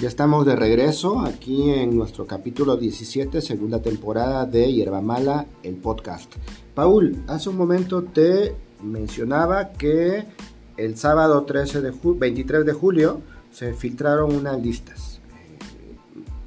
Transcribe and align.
Ya 0.00 0.06
estamos 0.06 0.46
de 0.46 0.54
regreso 0.54 1.18
aquí 1.22 1.70
en 1.70 1.96
nuestro 1.96 2.24
capítulo 2.24 2.76
17, 2.76 3.40
segunda 3.40 3.82
temporada 3.82 4.46
de 4.46 4.72
Hierba 4.72 5.00
Mala, 5.00 5.46
el 5.64 5.74
podcast. 5.74 6.32
Paul, 6.76 7.24
hace 7.26 7.48
un 7.48 7.56
momento 7.56 8.04
te 8.04 8.54
mencionaba 8.80 9.72
que 9.72 10.24
el 10.76 10.96
sábado 10.96 11.42
13 11.42 11.80
de 11.80 11.92
23 12.00 12.64
de 12.64 12.72
julio 12.72 13.22
se 13.50 13.72
filtraron 13.74 14.36
unas 14.36 14.62
listas. 14.62 15.18
Eh, 15.30 15.96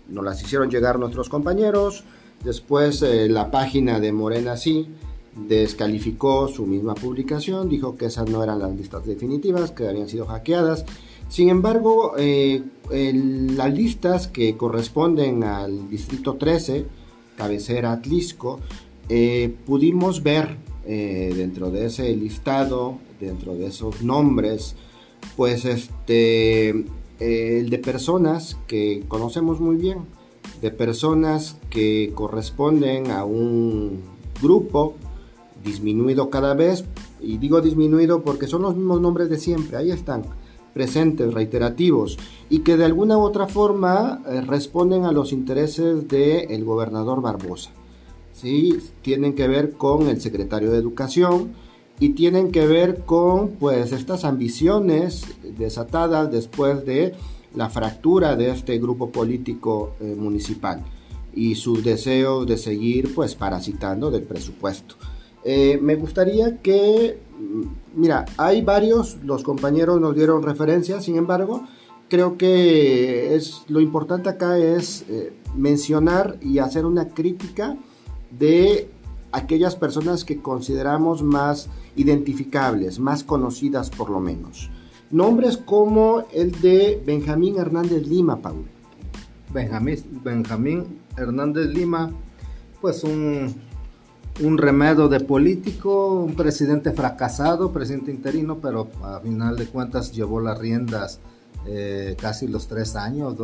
nos 0.07 0.23
las 0.23 0.41
hicieron 0.41 0.69
llegar 0.69 0.97
nuestros 0.97 1.27
compañeros. 1.27 2.05
Después 2.45 3.01
eh, 3.01 3.27
la 3.27 3.51
página 3.51 3.99
de 3.99 4.13
Morena 4.13 4.55
sí 4.55 4.87
descalificó 5.35 6.47
su 6.47 6.65
misma 6.65 6.95
publicación, 6.95 7.67
dijo 7.67 7.97
que 7.97 8.05
esas 8.05 8.29
no 8.29 8.41
eran 8.45 8.59
las 8.59 8.71
listas 8.73 9.05
definitivas, 9.05 9.71
que 9.71 9.89
habían 9.89 10.07
sido 10.07 10.25
hackeadas. 10.27 10.85
Sin 11.31 11.47
embargo, 11.47 12.15
eh, 12.17 12.61
las 12.91 13.73
listas 13.73 14.27
que 14.27 14.57
corresponden 14.57 15.45
al 15.45 15.89
distrito 15.89 16.35
13, 16.35 16.85
cabecera 17.37 17.93
Atlisco, 17.93 18.59
eh, 19.07 19.55
pudimos 19.65 20.23
ver 20.23 20.57
eh, 20.85 21.31
dentro 21.33 21.71
de 21.71 21.85
ese 21.85 22.13
listado, 22.17 22.97
dentro 23.21 23.55
de 23.55 23.67
esos 23.67 24.01
nombres, 24.01 24.75
pues 25.37 25.63
este, 25.63 26.71
el 27.21 27.69
de 27.69 27.79
personas 27.79 28.57
que 28.67 29.05
conocemos 29.07 29.61
muy 29.61 29.77
bien, 29.77 29.99
de 30.61 30.69
personas 30.69 31.55
que 31.69 32.11
corresponden 32.13 33.09
a 33.09 33.23
un 33.23 34.01
grupo 34.41 34.95
disminuido 35.63 36.29
cada 36.29 36.55
vez, 36.55 36.83
y 37.21 37.37
digo 37.37 37.61
disminuido 37.61 38.21
porque 38.21 38.47
son 38.47 38.63
los 38.63 38.75
mismos 38.75 38.99
nombres 38.99 39.29
de 39.29 39.37
siempre, 39.37 39.77
ahí 39.77 39.91
están 39.91 40.23
presentes, 40.73 41.33
reiterativos, 41.33 42.17
y 42.49 42.59
que 42.59 42.77
de 42.77 42.85
alguna 42.85 43.17
u 43.17 43.21
otra 43.21 43.47
forma 43.47 44.21
eh, 44.27 44.41
responden 44.41 45.05
a 45.05 45.11
los 45.11 45.31
intereses 45.31 46.07
del 46.07 46.63
gobernador 46.63 47.21
Barbosa. 47.21 47.71
¿sí? 48.33 48.77
Tienen 49.01 49.33
que 49.33 49.47
ver 49.47 49.73
con 49.73 50.07
el 50.07 50.21
secretario 50.21 50.71
de 50.71 50.77
Educación 50.77 51.53
y 51.99 52.09
tienen 52.09 52.51
que 52.51 52.65
ver 52.65 53.01
con 53.05 53.49
pues 53.51 53.91
estas 53.91 54.25
ambiciones 54.25 55.25
desatadas 55.57 56.31
después 56.31 56.85
de 56.85 57.13
la 57.55 57.69
fractura 57.69 58.35
de 58.35 58.49
este 58.49 58.79
grupo 58.79 59.11
político 59.11 59.93
eh, 59.99 60.15
municipal 60.17 60.83
y 61.33 61.55
su 61.55 61.81
deseo 61.81 62.45
de 62.45 62.57
seguir 62.57 63.13
pues 63.13 63.35
parasitando 63.35 64.09
del 64.11 64.23
presupuesto. 64.23 64.95
Eh, 65.43 65.79
me 65.81 65.95
gustaría 65.95 66.57
que 66.61 67.19
mira, 67.95 68.25
hay 68.37 68.61
varios, 68.61 69.17
los 69.23 69.43
compañeros 69.43 69.99
nos 69.99 70.15
dieron 70.15 70.43
referencias, 70.43 71.05
sin 71.05 71.17
embargo, 71.17 71.63
creo 72.09 72.37
que 72.37 73.35
es 73.35 73.63
lo 73.67 73.79
importante 73.79 74.29
acá 74.29 74.57
es 74.57 75.05
eh, 75.07 75.33
mencionar 75.55 76.37
y 76.41 76.59
hacer 76.59 76.85
una 76.85 77.09
crítica 77.09 77.77
de 78.37 78.89
aquellas 79.31 79.75
personas 79.75 80.25
que 80.25 80.41
consideramos 80.41 81.23
más 81.23 81.69
identificables, 81.95 82.99
más 82.99 83.23
conocidas 83.23 83.89
por 83.89 84.09
lo 84.09 84.19
menos. 84.19 84.69
Nombres 85.09 85.57
como 85.57 86.25
el 86.33 86.51
de 86.61 87.01
Benjamín 87.05 87.57
Hernández 87.57 88.07
Lima, 88.07 88.41
Paul. 88.41 88.65
Benjamín, 89.53 89.97
Benjamín 90.23 90.99
Hernández 91.17 91.67
Lima, 91.67 92.11
pues 92.79 93.03
un 93.03 93.53
un 94.39 94.57
remedio 94.57 95.07
de 95.07 95.19
político, 95.19 96.23
un 96.23 96.35
presidente 96.35 96.91
fracasado, 96.91 97.71
presidente 97.71 98.11
interino, 98.11 98.57
pero 98.57 98.87
a 99.03 99.19
final 99.19 99.57
de 99.57 99.67
cuentas 99.67 100.11
llevó 100.11 100.39
las 100.39 100.57
riendas 100.57 101.19
eh, 101.67 102.15
casi 102.19 102.47
los 102.47 102.67
tres 102.67 102.95
años 102.95 103.35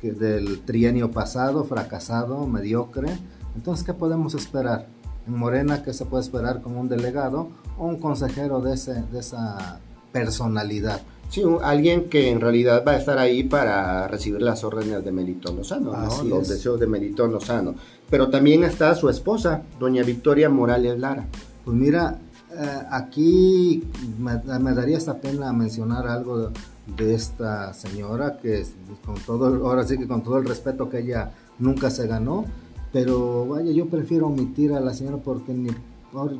del 0.00 0.60
trienio 0.60 1.10
pasado, 1.10 1.64
fracasado, 1.64 2.46
mediocre. 2.46 3.08
Entonces, 3.56 3.84
¿qué 3.84 3.92
podemos 3.92 4.34
esperar? 4.34 4.86
En 5.26 5.36
Morena, 5.36 5.82
¿qué 5.82 5.92
se 5.92 6.06
puede 6.06 6.22
esperar 6.22 6.62
con 6.62 6.76
un 6.76 6.88
delegado 6.88 7.50
o 7.76 7.86
un 7.86 7.98
consejero 7.98 8.60
de 8.60 8.74
esa 8.74 9.80
personalidad? 10.12 11.02
Sí, 11.28 11.42
alguien 11.62 12.08
que 12.08 12.30
en 12.30 12.40
realidad 12.40 12.82
va 12.86 12.92
a 12.92 12.96
estar 12.96 13.18
ahí 13.18 13.44
para 13.44 14.08
recibir 14.08 14.40
las 14.40 14.64
órdenes 14.64 15.04
de 15.04 15.12
Melitón 15.12 15.56
Lozano, 15.56 15.92
¿no? 15.92 16.24
los 16.24 16.48
deseos 16.48 16.80
de 16.80 16.86
Melitón 16.86 17.32
Lozano. 17.32 17.74
Pero 18.08 18.30
también 18.30 18.64
está 18.64 18.94
su 18.94 19.10
esposa, 19.10 19.62
doña 19.78 20.02
Victoria 20.02 20.48
Morales 20.48 20.98
Lara. 20.98 21.26
Pues 21.66 21.76
mira, 21.76 22.18
eh, 22.50 22.82
aquí 22.90 23.84
me, 24.18 24.74
daría 24.74 24.96
esta 24.96 25.20
pena 25.20 25.52
mencionar 25.52 26.06
algo 26.06 26.50
de, 26.96 27.14
esta 27.14 27.74
señora 27.74 28.38
que 28.38 28.64
con 29.04 29.16
todo, 29.16 29.66
ahora 29.68 29.84
sí 29.86 29.98
que 29.98 30.08
con 30.08 30.22
todo 30.22 30.38
el 30.38 30.46
respeto 30.46 30.88
que 30.88 31.00
ella 31.00 31.32
nunca 31.58 31.90
se 31.90 32.06
ganó, 32.06 32.46
pero 32.90 33.46
vaya, 33.46 33.70
yo 33.70 33.86
prefiero 33.90 34.28
omitir 34.28 34.72
a 34.72 34.80
la 34.80 34.94
señora 34.94 35.18
porque 35.18 35.52
ni, 35.52 35.68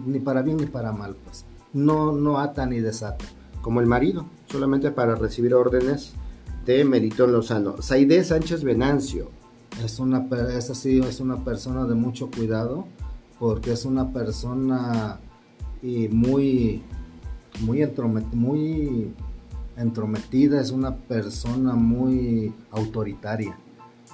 ni 0.07 0.19
para 0.21 0.41
bien 0.41 0.57
ni 0.57 0.65
para 0.65 0.93
mal, 0.93 1.15
pues 1.23 1.45
no, 1.75 2.13
no 2.13 2.39
ata 2.39 2.65
ni 2.65 2.81
desata 2.81 3.27
como 3.63 3.81
el 3.81 3.87
marido, 3.87 4.27
solamente 4.47 4.91
para 4.91 5.15
recibir 5.15 5.55
órdenes 5.55 6.13
de 6.65 6.85
Melitón 6.85 7.33
Lozano. 7.33 7.81
Saide 7.81 8.23
Sánchez 8.25 8.63
Venancio. 8.63 9.31
Es 9.85 9.99
una, 9.99 10.27
es 10.57 10.71
así, 10.71 11.01
es 11.01 11.21
una 11.21 11.45
persona 11.45 11.87
de 11.87 11.95
mucho 11.95 12.31
cuidado, 12.31 12.87
porque 13.39 13.73
es 13.73 13.85
una 13.85 14.13
persona 14.13 15.21
y 15.83 16.09
muy, 16.09 16.83
muy, 17.61 17.87
muy 18.33 19.15
entrometida, 19.77 20.61
es 20.61 20.71
una 20.71 20.97
persona 20.97 21.75
muy 21.75 22.53
autoritaria. 22.71 23.57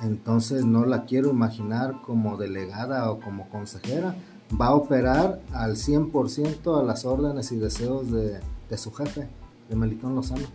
Entonces 0.03 0.65
no 0.65 0.85
la 0.85 1.05
quiero 1.05 1.31
imaginar 1.31 2.03
como 2.03 2.37
delegada 2.37 3.11
o 3.11 3.21
como 3.21 3.49
consejera. 3.49 4.17
Va 4.61 4.67
a 4.67 4.75
operar 4.75 5.41
al 5.53 5.77
100% 5.77 6.79
a 6.79 6.83
las 6.83 7.05
órdenes 7.05 7.51
y 7.53 7.57
deseos 7.57 8.11
de, 8.11 8.41
de 8.69 8.79
su 8.79 8.93
jefe, 8.93 9.29
de 9.69 9.77
Melitón 9.77 10.15
Lozano. 10.15 10.47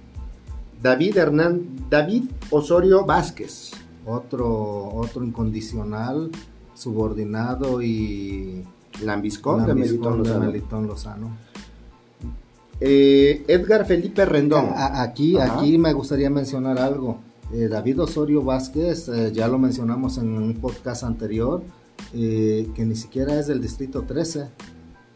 David 0.82 1.18
Hernán, 1.18 1.88
David 1.90 2.24
Osorio 2.52 3.06
Vázquez. 3.06 3.72
Otro, 4.06 4.88
otro 4.96 5.24
incondicional, 5.24 6.32
subordinado 6.74 7.82
y 7.82 8.64
lambiscón, 9.04 9.66
de, 9.66 9.76
Melitón 9.76 10.88
Lozano. 10.88 11.38
Eh, 12.80 13.44
Edgar 13.48 13.86
Felipe 13.86 14.26
Rendón. 14.26 14.70
aquí, 14.74 15.38
aquí 15.38 15.78
me 15.78 15.94
gustaría 15.94 16.30
mencionar 16.30 16.80
algo. 16.80 17.20
Eh, 17.54 17.68
David 17.68 18.02
Osorio 18.02 18.42
Vázquez, 18.42 19.10
eh, 19.10 19.32
ya 19.34 19.48
lo 19.48 19.60
mencionamos 19.60 20.18
en 20.18 20.30
un 20.30 20.54
podcast 20.56 21.04
anterior, 21.04 21.62
que 22.12 22.86
ni 22.86 22.96
siquiera 22.96 23.38
es 23.38 23.48
del 23.48 23.62
distrito 23.62 24.04
13 24.04 24.48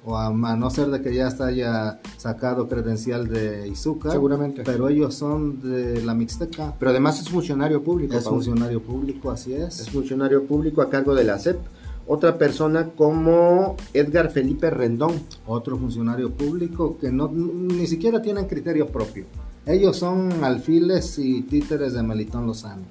o 0.06 0.18
a, 0.18 0.32
no 0.32 0.70
ser 0.70 0.88
de 0.90 1.02
que 1.02 1.14
ya 1.14 1.28
está 1.28 1.48
haya 1.48 2.00
sacado 2.18 2.68
credencial 2.68 3.28
de 3.28 3.68
Izuka. 3.68 4.12
Seguramente. 4.12 4.64
Pero 4.64 4.90
ellos 4.90 5.16
son 5.16 5.62
de 5.62 6.02
la 6.04 6.14
Mixteca. 6.14 6.74
Pero 6.78 6.92
además 6.92 7.20
es 7.22 7.30
funcionario 7.30 7.84
público. 7.84 8.16
Es 8.18 8.26
funcionario 8.26 8.82
público, 8.82 9.32
así 9.32 9.54
es. 9.54 9.80
Es 9.80 9.90
funcionario 9.90 10.46
público 10.46 10.82
a 10.82 10.90
cargo 10.90 11.16
de 11.16 11.24
la 11.24 11.40
CEP. 11.40 11.58
Otra 12.06 12.38
persona 12.38 12.90
como 12.90 13.78
Edgar 13.94 14.30
Felipe 14.30 14.70
Rendón. 14.70 15.14
Otro 15.48 15.78
funcionario 15.78 16.32
público 16.32 16.98
que 16.98 17.10
no, 17.12 17.30
ni 17.30 17.88
siquiera 17.88 18.22
tienen 18.22 18.48
criterio 18.48 18.88
propio. 18.88 19.26
Ellos 19.66 19.96
son 19.96 20.44
alfiles 20.44 21.18
y 21.18 21.44
títeres 21.44 21.94
de 21.94 22.04
Melitón 22.04 22.46
Lozano. 22.46 22.84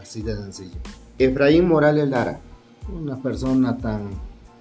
Así 0.00 0.22
de 0.22 0.34
sencillo. 0.34 0.78
Efraín 1.16 1.68
Morales 1.68 2.08
Lara. 2.08 2.40
Una 2.92 3.16
persona 3.16 3.76
tan 3.76 4.10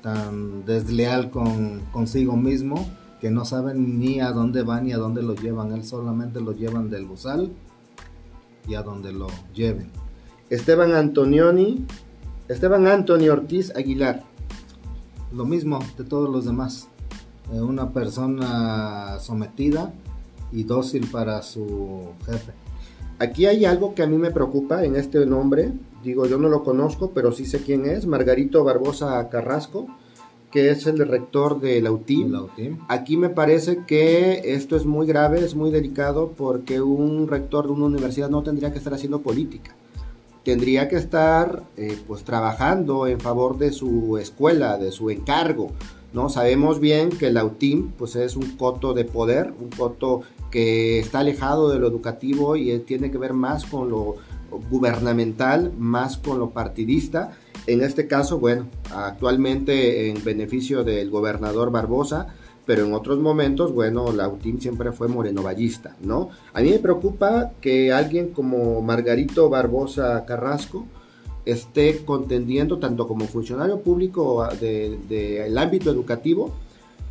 tan 0.05 0.65
desleal 0.65 1.31
con 1.31 1.79
consigo 1.91 2.37
mismo 2.37 2.87
que 3.19 3.31
no 3.31 3.43
saben 3.43 3.97
ni 3.99 4.19
a 4.19 4.31
dónde 4.31 4.61
van 4.61 4.85
ni 4.85 4.93
a 4.93 4.97
dónde 4.97 5.23
lo 5.23 5.33
llevan. 5.33 5.71
Él 5.71 5.83
solamente 5.83 6.39
lo 6.41 6.51
llevan 6.51 6.91
del 6.91 7.07
bozal 7.07 7.51
y 8.67 8.75
a 8.75 8.83
donde 8.83 9.11
lo 9.11 9.25
lleven. 9.55 9.89
Esteban 10.51 10.93
Antonioni, 10.93 11.87
Esteban 12.47 12.85
Antonio 12.85 13.33
Ortiz 13.33 13.75
Aguilar. 13.75 14.21
Lo 15.33 15.43
mismo 15.43 15.79
de 15.97 16.03
todos 16.03 16.29
los 16.29 16.45
demás. 16.45 16.87
Eh, 17.51 17.59
una 17.59 17.89
persona 17.89 19.17
sometida 19.19 19.91
y 20.51 20.65
dócil 20.65 21.07
para 21.07 21.41
su 21.41 22.09
jefe. 22.27 22.53
Aquí 23.17 23.47
hay 23.47 23.65
algo 23.65 23.95
que 23.95 24.03
a 24.03 24.07
mí 24.07 24.19
me 24.19 24.29
preocupa 24.29 24.83
en 24.83 24.97
este 24.97 25.25
nombre. 25.25 25.73
Digo, 26.05 26.27
yo 26.27 26.37
no 26.37 26.49
lo 26.49 26.63
conozco, 26.63 27.09
pero 27.15 27.31
sí 27.31 27.47
sé 27.47 27.63
quién 27.63 27.87
es. 27.87 28.05
Margarito 28.05 28.63
Barbosa 28.63 29.27
Carrasco, 29.27 29.87
que 30.51 30.69
es 30.69 30.85
el 30.85 30.99
rector 30.99 31.59
de 31.59 31.81
la 31.81 31.91
UTIM. 31.91 32.31
Aquí 32.87 33.17
me 33.17 33.29
parece 33.29 33.85
que 33.87 34.53
esto 34.53 34.75
es 34.75 34.85
muy 34.85 35.07
grave, 35.07 35.43
es 35.43 35.55
muy 35.55 35.71
delicado, 35.71 36.31
porque 36.37 36.79
un 36.79 37.27
rector 37.27 37.65
de 37.65 37.71
una 37.71 37.85
universidad 37.85 38.29
no 38.29 38.43
tendría 38.43 38.71
que 38.71 38.77
estar 38.77 38.93
haciendo 38.93 39.21
política. 39.21 39.75
Tendría 40.43 40.87
que 40.87 40.97
estar 40.97 41.63
eh, 41.75 41.97
pues 42.05 42.23
trabajando 42.23 43.07
en 43.07 43.19
favor 43.19 43.57
de 43.57 43.71
su 43.71 44.19
escuela, 44.19 44.77
de 44.77 44.91
su 44.91 45.09
encargo. 45.09 45.71
¿no? 46.13 46.29
Sabemos 46.29 46.79
bien 46.79 47.09
que 47.09 47.31
la 47.31 47.43
UTIM 47.43 47.93
pues, 47.93 48.15
es 48.15 48.35
un 48.35 48.55
coto 48.57 48.93
de 48.93 49.05
poder, 49.05 49.55
un 49.59 49.69
coto 49.69 50.21
que 50.51 50.99
está 50.99 51.19
alejado 51.19 51.71
de 51.71 51.79
lo 51.79 51.87
educativo 51.87 52.55
y 52.55 52.77
tiene 52.79 53.09
que 53.09 53.17
ver 53.17 53.33
más 53.33 53.65
con 53.65 53.89
lo 53.89 54.17
gubernamental 54.69 55.71
más 55.77 56.17
con 56.17 56.39
lo 56.39 56.51
partidista. 56.51 57.31
En 57.67 57.81
este 57.81 58.07
caso, 58.07 58.39
bueno, 58.39 58.67
actualmente 58.93 60.09
en 60.09 60.23
beneficio 60.23 60.83
del 60.83 61.09
gobernador 61.09 61.71
Barbosa, 61.71 62.27
pero 62.65 62.85
en 62.85 62.93
otros 62.93 63.19
momentos, 63.19 63.73
bueno, 63.73 64.11
la 64.11 64.27
UTIM 64.27 64.59
siempre 64.59 64.91
fue 64.91 65.07
morenovallista, 65.07 65.95
¿no? 66.01 66.29
A 66.53 66.61
mí 66.61 66.71
me 66.71 66.79
preocupa 66.79 67.51
que 67.61 67.93
alguien 67.93 68.29
como 68.29 68.81
Margarito 68.81 69.49
Barbosa 69.49 70.25
Carrasco 70.25 70.85
esté 71.45 72.03
contendiendo 72.03 72.79
tanto 72.79 73.07
como 73.07 73.25
funcionario 73.25 73.79
público 73.81 74.47
del 74.59 75.07
de, 75.07 75.53
ámbito 75.57 75.91
educativo, 75.91 76.51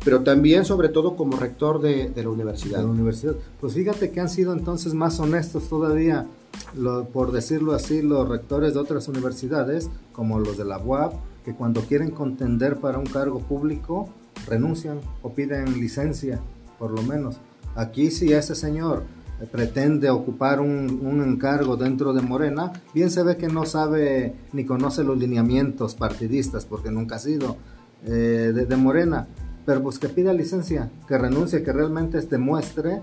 pero 0.03 0.21
también 0.21 0.65
sobre 0.65 0.89
todo 0.89 1.15
como 1.15 1.37
rector 1.37 1.81
de, 1.81 2.09
de, 2.09 2.23
la 2.23 2.29
universidad. 2.29 2.79
De 2.79 2.83
la 2.83 2.89
universidad. 2.89 3.35
Pues 3.61 3.73
fíjate 3.73 4.11
que 4.11 4.19
han 4.19 4.29
sido 4.29 4.53
entonces 4.53 4.93
más 4.93 5.19
honestos 5.19 5.69
todavía, 5.69 6.27
lo, 6.75 7.05
por 7.05 7.31
decirlo 7.31 7.73
así, 7.73 8.01
los 8.01 8.27
rectores 8.27 8.73
de 8.73 8.79
otras 8.79 9.07
universidades, 9.07 9.89
como 10.11 10.39
los 10.39 10.57
de 10.57 10.65
la 10.65 10.77
UAP, 10.77 11.13
que 11.43 11.53
cuando 11.53 11.81
quieren 11.81 12.11
contender 12.11 12.77
para 12.77 12.97
un 12.97 13.05
cargo 13.05 13.39
público, 13.39 14.09
renuncian 14.47 14.99
o 15.21 15.33
piden 15.33 15.79
licencia, 15.79 16.39
por 16.79 16.91
lo 16.91 17.01
menos. 17.03 17.37
Aquí 17.75 18.11
si 18.11 18.33
ese 18.33 18.55
señor 18.55 19.03
pretende 19.51 20.09
ocupar 20.09 20.59
un, 20.61 21.01
un, 21.03 21.21
encargo 21.21 21.75
dentro 21.75 22.13
de 22.13 22.21
Morena, 22.21 22.71
bien 22.93 23.11
se 23.11 23.21
ve 23.21 23.35
que 23.35 23.47
no 23.47 23.65
sabe 23.65 24.33
ni 24.53 24.65
conoce 24.65 25.03
los 25.03 25.17
lineamientos 25.17 25.93
partidistas, 25.95 26.65
porque 26.65 26.89
nunca 26.89 27.17
ha 27.17 27.19
sido 27.19 27.57
eh, 28.05 28.51
de, 28.55 28.65
de, 28.65 28.75
Morena, 28.77 29.27
pero 29.65 29.83
pues 29.83 29.99
que 29.99 30.07
pida 30.07 30.31
licencia, 30.31 30.89
que 31.07 31.17
renuncie, 31.17 31.63
que 31.63 31.73
realmente 31.73 32.21
demuestre 32.21 33.01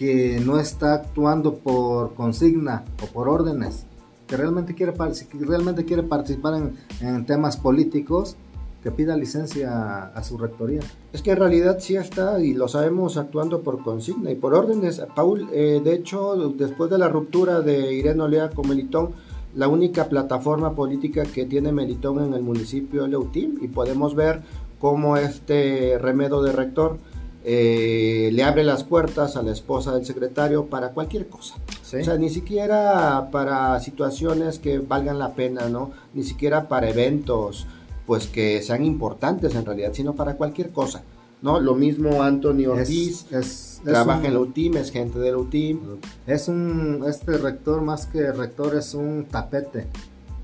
que 0.00 0.40
no 0.40 0.58
está 0.58 0.94
actuando 0.94 1.56
por 1.56 2.14
consigna 2.14 2.86
o 3.02 3.06
por 3.08 3.28
órdenes, 3.28 3.84
que 4.26 4.34
realmente 4.34 4.74
quiere, 4.74 4.94
que 4.94 5.44
realmente 5.44 5.84
quiere 5.84 6.02
participar 6.02 6.54
en, 6.54 6.74
en 7.06 7.26
temas 7.26 7.58
políticos 7.58 8.38
que 8.82 8.90
pida 8.90 9.14
licencia 9.14 10.04
a 10.06 10.22
su 10.22 10.38
rectoría. 10.38 10.80
Es 11.12 11.20
que 11.20 11.32
en 11.32 11.36
realidad 11.36 11.80
sí 11.80 11.96
está, 11.96 12.40
y 12.40 12.54
lo 12.54 12.66
sabemos, 12.66 13.18
actuando 13.18 13.60
por 13.60 13.82
consigna 13.82 14.30
y 14.30 14.36
por 14.36 14.54
órdenes. 14.54 15.02
Paul, 15.14 15.50
eh, 15.52 15.82
de 15.84 15.92
hecho, 15.92 16.34
después 16.56 16.90
de 16.90 16.96
la 16.96 17.10
ruptura 17.10 17.60
de 17.60 17.92
Irene 17.92 18.22
Olea 18.22 18.48
con 18.48 18.70
Melitón, 18.70 19.10
la 19.54 19.68
única 19.68 20.08
plataforma 20.08 20.74
política 20.74 21.24
que 21.24 21.44
tiene 21.44 21.72
Melitón 21.72 22.24
en 22.24 22.32
el 22.32 22.40
municipio 22.40 23.04
es 23.04 23.10
Leutim, 23.10 23.58
y 23.60 23.68
podemos 23.68 24.14
ver 24.14 24.40
cómo 24.78 25.18
este 25.18 25.98
remedo 25.98 26.42
de 26.42 26.52
rector 26.52 26.96
eh, 27.44 28.30
le 28.32 28.42
abre 28.42 28.64
las 28.64 28.84
puertas 28.84 29.36
a 29.36 29.42
la 29.42 29.52
esposa 29.52 29.94
del 29.94 30.04
secretario 30.04 30.66
para 30.66 30.90
cualquier 30.90 31.28
cosa. 31.28 31.56
¿Sí? 31.82 31.96
O 31.96 32.04
sea, 32.04 32.16
ni 32.16 32.30
siquiera 32.30 33.30
para 33.32 33.78
situaciones 33.80 34.58
que 34.58 34.78
valgan 34.78 35.18
la 35.18 35.34
pena, 35.34 35.68
¿no? 35.68 35.90
Ni 36.14 36.22
siquiera 36.22 36.68
para 36.68 36.90
eventos 36.90 37.66
pues 38.06 38.26
que 38.26 38.60
sean 38.60 38.84
importantes 38.84 39.54
en 39.54 39.64
realidad, 39.64 39.92
sino 39.92 40.14
para 40.14 40.34
cualquier 40.34 40.70
cosa. 40.70 41.02
¿no? 41.42 41.60
Lo 41.60 41.74
mismo 41.74 42.22
Anthony 42.22 42.66
Ortiz, 42.66 43.26
es, 43.30 43.32
es, 43.32 43.80
trabaja 43.84 44.14
es 44.14 44.18
un, 44.18 44.26
en 44.26 44.34
la 44.34 44.40
UTIM, 44.40 44.76
es 44.76 44.90
gente 44.90 45.18
de 45.18 45.30
la 45.30 45.38
UTIM. 45.38 45.78
Es 46.26 46.48
un, 46.48 47.04
este 47.08 47.38
rector 47.38 47.82
más 47.82 48.06
que 48.06 48.32
rector 48.32 48.76
es 48.76 48.94
un 48.94 49.26
tapete, 49.30 49.86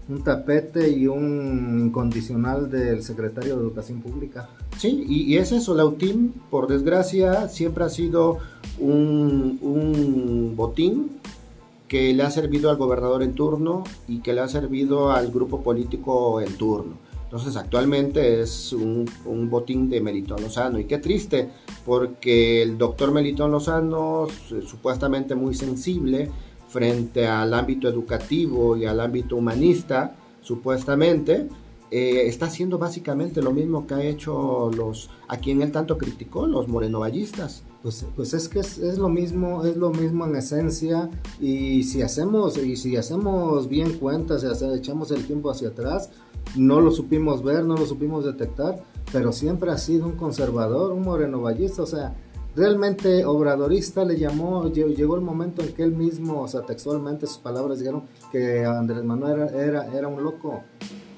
un 0.08 0.22
tapete 0.22 0.88
y 0.90 1.06
un 1.06 1.86
incondicional 1.86 2.70
del 2.70 3.02
secretario 3.02 3.56
de 3.56 3.62
Educación 3.62 4.00
Pública. 4.00 4.48
Sí, 4.78 5.04
y, 5.08 5.22
y 5.22 5.38
es 5.38 5.52
eso, 5.52 5.74
la 5.74 5.84
UTIM, 5.84 6.32
por 6.50 6.68
desgracia, 6.68 7.48
siempre 7.48 7.84
ha 7.84 7.88
sido 7.88 8.38
un, 8.78 9.58
un 9.62 10.54
botín 10.56 11.10
que 11.88 12.12
le 12.12 12.22
ha 12.22 12.30
servido 12.30 12.70
al 12.70 12.76
gobernador 12.76 13.22
en 13.22 13.34
turno 13.34 13.84
y 14.08 14.20
que 14.20 14.32
le 14.32 14.40
ha 14.40 14.48
servido 14.48 15.10
al 15.10 15.30
grupo 15.30 15.62
político 15.62 16.40
en 16.40 16.56
turno. 16.56 16.98
Entonces 17.24 17.56
actualmente 17.56 18.40
es 18.40 18.72
un, 18.72 19.04
un, 19.24 19.50
botín 19.50 19.90
de 19.90 20.00
Melitón 20.00 20.42
Lozano 20.42 20.78
y 20.78 20.84
qué 20.84 20.98
triste 20.98 21.48
porque 21.84 22.62
el 22.62 22.78
doctor 22.78 23.10
Melitón 23.10 23.50
Lozano, 23.50 24.28
supuestamente 24.64 25.34
muy 25.34 25.54
sensible 25.54 26.30
frente 26.68 27.26
al 27.26 27.54
ámbito 27.54 27.88
educativo 27.88 28.76
y 28.76 28.84
al 28.86 29.00
ámbito 29.00 29.36
humanista, 29.36 30.16
supuestamente, 30.40 31.48
eh, 31.90 32.26
está 32.26 32.46
haciendo 32.46 32.78
básicamente 32.78 33.40
lo 33.40 33.52
mismo 33.52 33.86
que 33.86 33.94
ha 33.94 34.02
hecho 34.02 34.70
los 34.76 35.08
a 35.28 35.36
quien 35.36 35.62
él 35.62 35.70
tanto 35.70 35.96
criticó, 35.96 36.46
los 36.46 36.66
morenovallistas. 36.66 37.62
Pues, 37.82 38.04
pues 38.16 38.34
es 38.34 38.48
que 38.48 38.58
es, 38.58 38.98
lo 38.98 39.08
mismo, 39.08 39.64
es 39.64 39.76
lo 39.76 39.90
mismo 39.90 40.26
en 40.26 40.34
esencia 40.34 41.08
y 41.40 41.84
si 41.84 42.02
hacemos 42.02 42.58
y 42.58 42.74
si 42.74 42.96
hacemos 42.96 43.68
bien 43.68 43.92
cuentas, 43.98 44.40
si 44.40 44.64
echamos 44.74 45.12
el 45.12 45.24
tiempo 45.24 45.50
hacia 45.50 45.68
atrás, 45.68 46.10
no 46.56 46.80
lo 46.80 46.90
supimos 46.90 47.44
ver, 47.44 47.64
no 47.64 47.76
lo 47.76 47.86
supimos 47.86 48.24
detectar, 48.24 48.82
pero 49.12 49.32
siempre 49.32 49.70
ha 49.70 49.78
sido 49.78 50.06
un 50.06 50.16
conservador, 50.16 50.92
un 50.92 51.02
morenovallista, 51.02 51.82
o 51.82 51.86
sea, 51.86 52.16
realmente 52.56 53.24
obradorista 53.24 54.04
le 54.04 54.18
llamó, 54.18 54.68
llegó 54.72 55.14
el 55.14 55.20
momento 55.20 55.62
en 55.62 55.74
que 55.74 55.82
él 55.82 55.92
mismo, 55.92 56.40
o 56.40 56.48
sea, 56.48 56.62
textualmente 56.62 57.26
sus 57.26 57.38
palabras 57.38 57.78
dijeron 57.78 58.04
que 58.32 58.64
Andrés 58.64 59.04
Manuel 59.04 59.48
era, 59.50 59.62
era, 59.62 59.98
era 59.98 60.08
un 60.08 60.24
loco. 60.24 60.62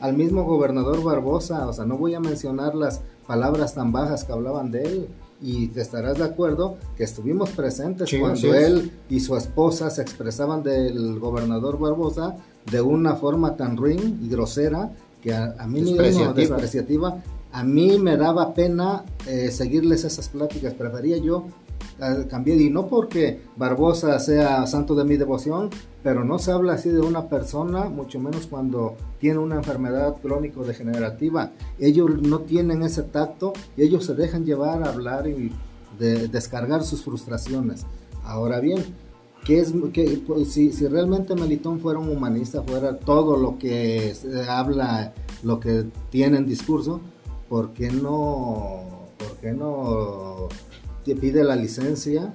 Al 0.00 0.14
mismo 0.14 0.44
gobernador 0.44 1.02
Barbosa, 1.02 1.66
o 1.68 1.72
sea, 1.72 1.84
no 1.84 1.96
voy 1.96 2.14
a 2.14 2.20
mencionar 2.20 2.74
las 2.74 3.00
palabras 3.26 3.74
tan 3.74 3.92
bajas 3.92 4.24
que 4.24 4.32
hablaban 4.32 4.70
de 4.70 4.82
él, 4.82 5.08
y 5.40 5.68
te 5.68 5.80
estarás 5.80 6.18
de 6.18 6.24
acuerdo 6.24 6.76
que 6.96 7.04
estuvimos 7.04 7.50
presentes 7.50 8.10
sí, 8.10 8.18
cuando 8.18 8.54
él 8.54 8.90
y 9.08 9.20
su 9.20 9.36
esposa 9.36 9.88
se 9.90 10.02
expresaban 10.02 10.62
del 10.62 11.18
gobernador 11.20 11.78
Barbosa 11.78 12.36
de 12.70 12.80
una 12.80 13.14
forma 13.14 13.56
tan 13.56 13.76
ruin 13.76 14.18
y 14.22 14.28
grosera 14.28 14.90
que 15.22 15.32
a, 15.32 15.54
a 15.58 15.66
mí. 15.66 15.82
Mismo, 15.82 16.32
despreciativa. 16.32 17.22
A 17.52 17.64
mí 17.64 17.98
me 17.98 18.16
daba 18.16 18.54
pena 18.54 19.04
eh, 19.26 19.50
seguirles 19.50 20.04
esas 20.04 20.28
pláticas, 20.28 20.74
prefería 20.74 21.16
yo 21.18 21.46
eh, 22.00 22.26
cambiar, 22.28 22.60
y 22.60 22.70
no 22.70 22.86
porque 22.86 23.40
Barbosa 23.56 24.18
sea 24.20 24.66
santo 24.66 24.94
de 24.94 25.04
mi 25.04 25.16
devoción, 25.16 25.70
pero 26.02 26.24
no 26.24 26.38
se 26.38 26.52
habla 26.52 26.74
así 26.74 26.90
de 26.90 27.00
una 27.00 27.28
persona, 27.28 27.86
mucho 27.86 28.20
menos 28.20 28.46
cuando 28.46 28.96
tiene 29.18 29.38
una 29.38 29.56
enfermedad 29.56 30.16
crónico-degenerativa. 30.22 31.50
Ellos 31.78 32.22
no 32.22 32.40
tienen 32.40 32.82
ese 32.82 33.02
tacto 33.02 33.52
y 33.76 33.82
ellos 33.82 34.04
se 34.04 34.14
dejan 34.14 34.44
llevar 34.44 34.84
a 34.84 34.90
hablar 34.90 35.26
y 35.26 35.52
de, 35.98 36.28
descargar 36.28 36.84
sus 36.84 37.02
frustraciones. 37.02 37.84
Ahora 38.24 38.60
bien, 38.60 38.84
que 39.44 39.58
es 39.58 39.72
que 39.92 40.22
pues, 40.24 40.52
si, 40.52 40.72
si, 40.72 40.86
realmente 40.86 41.34
Melitón 41.34 41.80
fuera 41.80 41.98
un 41.98 42.10
humanista, 42.10 42.62
fuera 42.62 42.96
todo 42.96 43.36
lo 43.36 43.58
que 43.58 44.14
habla, 44.48 45.14
lo 45.42 45.58
que 45.58 45.86
tiene 46.10 46.36
en 46.36 46.46
discurso, 46.46 47.00
¿por 47.48 47.72
qué 47.72 47.90
no, 47.90 49.06
por 49.18 49.36
qué 49.40 49.52
no 49.52 50.48
te 51.04 51.16
pide 51.16 51.44
la 51.44 51.56
licencia 51.56 52.34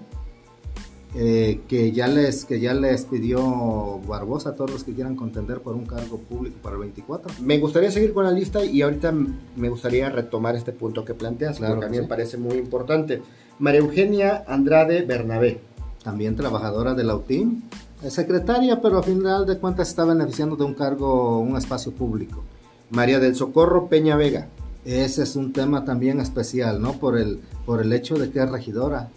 eh, 1.15 1.61
que 1.67 1.91
ya 1.91 2.07
les 2.07 2.43
que 2.43 2.59
ya 2.59 2.73
les 2.73 3.05
pidió 3.05 3.99
Barbosa 4.07 4.49
a 4.49 4.53
todos 4.55 4.71
los 4.71 4.83
que 4.83 4.93
quieran 4.93 5.15
contender 5.15 5.61
por 5.61 5.75
un 5.75 5.85
cargo 5.85 6.17
público 6.17 6.57
para 6.63 6.75
el 6.75 6.81
24. 6.81 7.31
Me 7.41 7.59
gustaría 7.59 7.91
seguir 7.91 8.13
con 8.13 8.25
la 8.25 8.31
lista 8.31 8.65
y 8.65 8.81
ahorita 8.81 9.13
me 9.55 9.69
gustaría 9.69 10.09
retomar 10.09 10.55
este 10.55 10.71
punto 10.71 11.05
que 11.05 11.13
planteas, 11.13 11.57
claro 11.57 11.75
porque 11.75 11.85
a 11.85 11.89
mí 11.89 11.97
sí. 11.97 12.01
me 12.01 12.07
parece 12.07 12.37
muy 12.37 12.57
importante. 12.57 13.21
María 13.59 13.81
Eugenia 13.81 14.43
Andrade 14.47 15.03
Bernabé 15.03 15.61
también 16.03 16.35
trabajadora 16.35 16.95
de 16.95 17.03
la 17.03 17.15
UTIM, 17.15 17.61
secretaria, 18.09 18.81
pero 18.81 18.97
a 18.97 19.03
final 19.03 19.45
de 19.45 19.57
cuentas 19.57 19.89
está 19.89 20.03
beneficiando 20.05 20.55
de 20.55 20.65
un 20.65 20.73
cargo, 20.73 21.39
un 21.39 21.55
espacio 21.57 21.91
público. 21.91 22.43
María 22.89 23.19
del 23.19 23.35
Socorro 23.35 23.87
Peña 23.87 24.15
Vega. 24.15 24.47
Ese 24.85 25.23
es 25.23 25.35
un 25.35 25.53
tema 25.53 25.85
también 25.85 26.19
especial, 26.19 26.81
¿no? 26.81 26.93
Por 26.93 27.17
el, 27.17 27.39
por 27.65 27.81
el 27.81 27.93
hecho 27.93 28.15
de 28.15 28.31
que 28.31 28.39
es 28.39 28.49
regidora. 28.49 29.09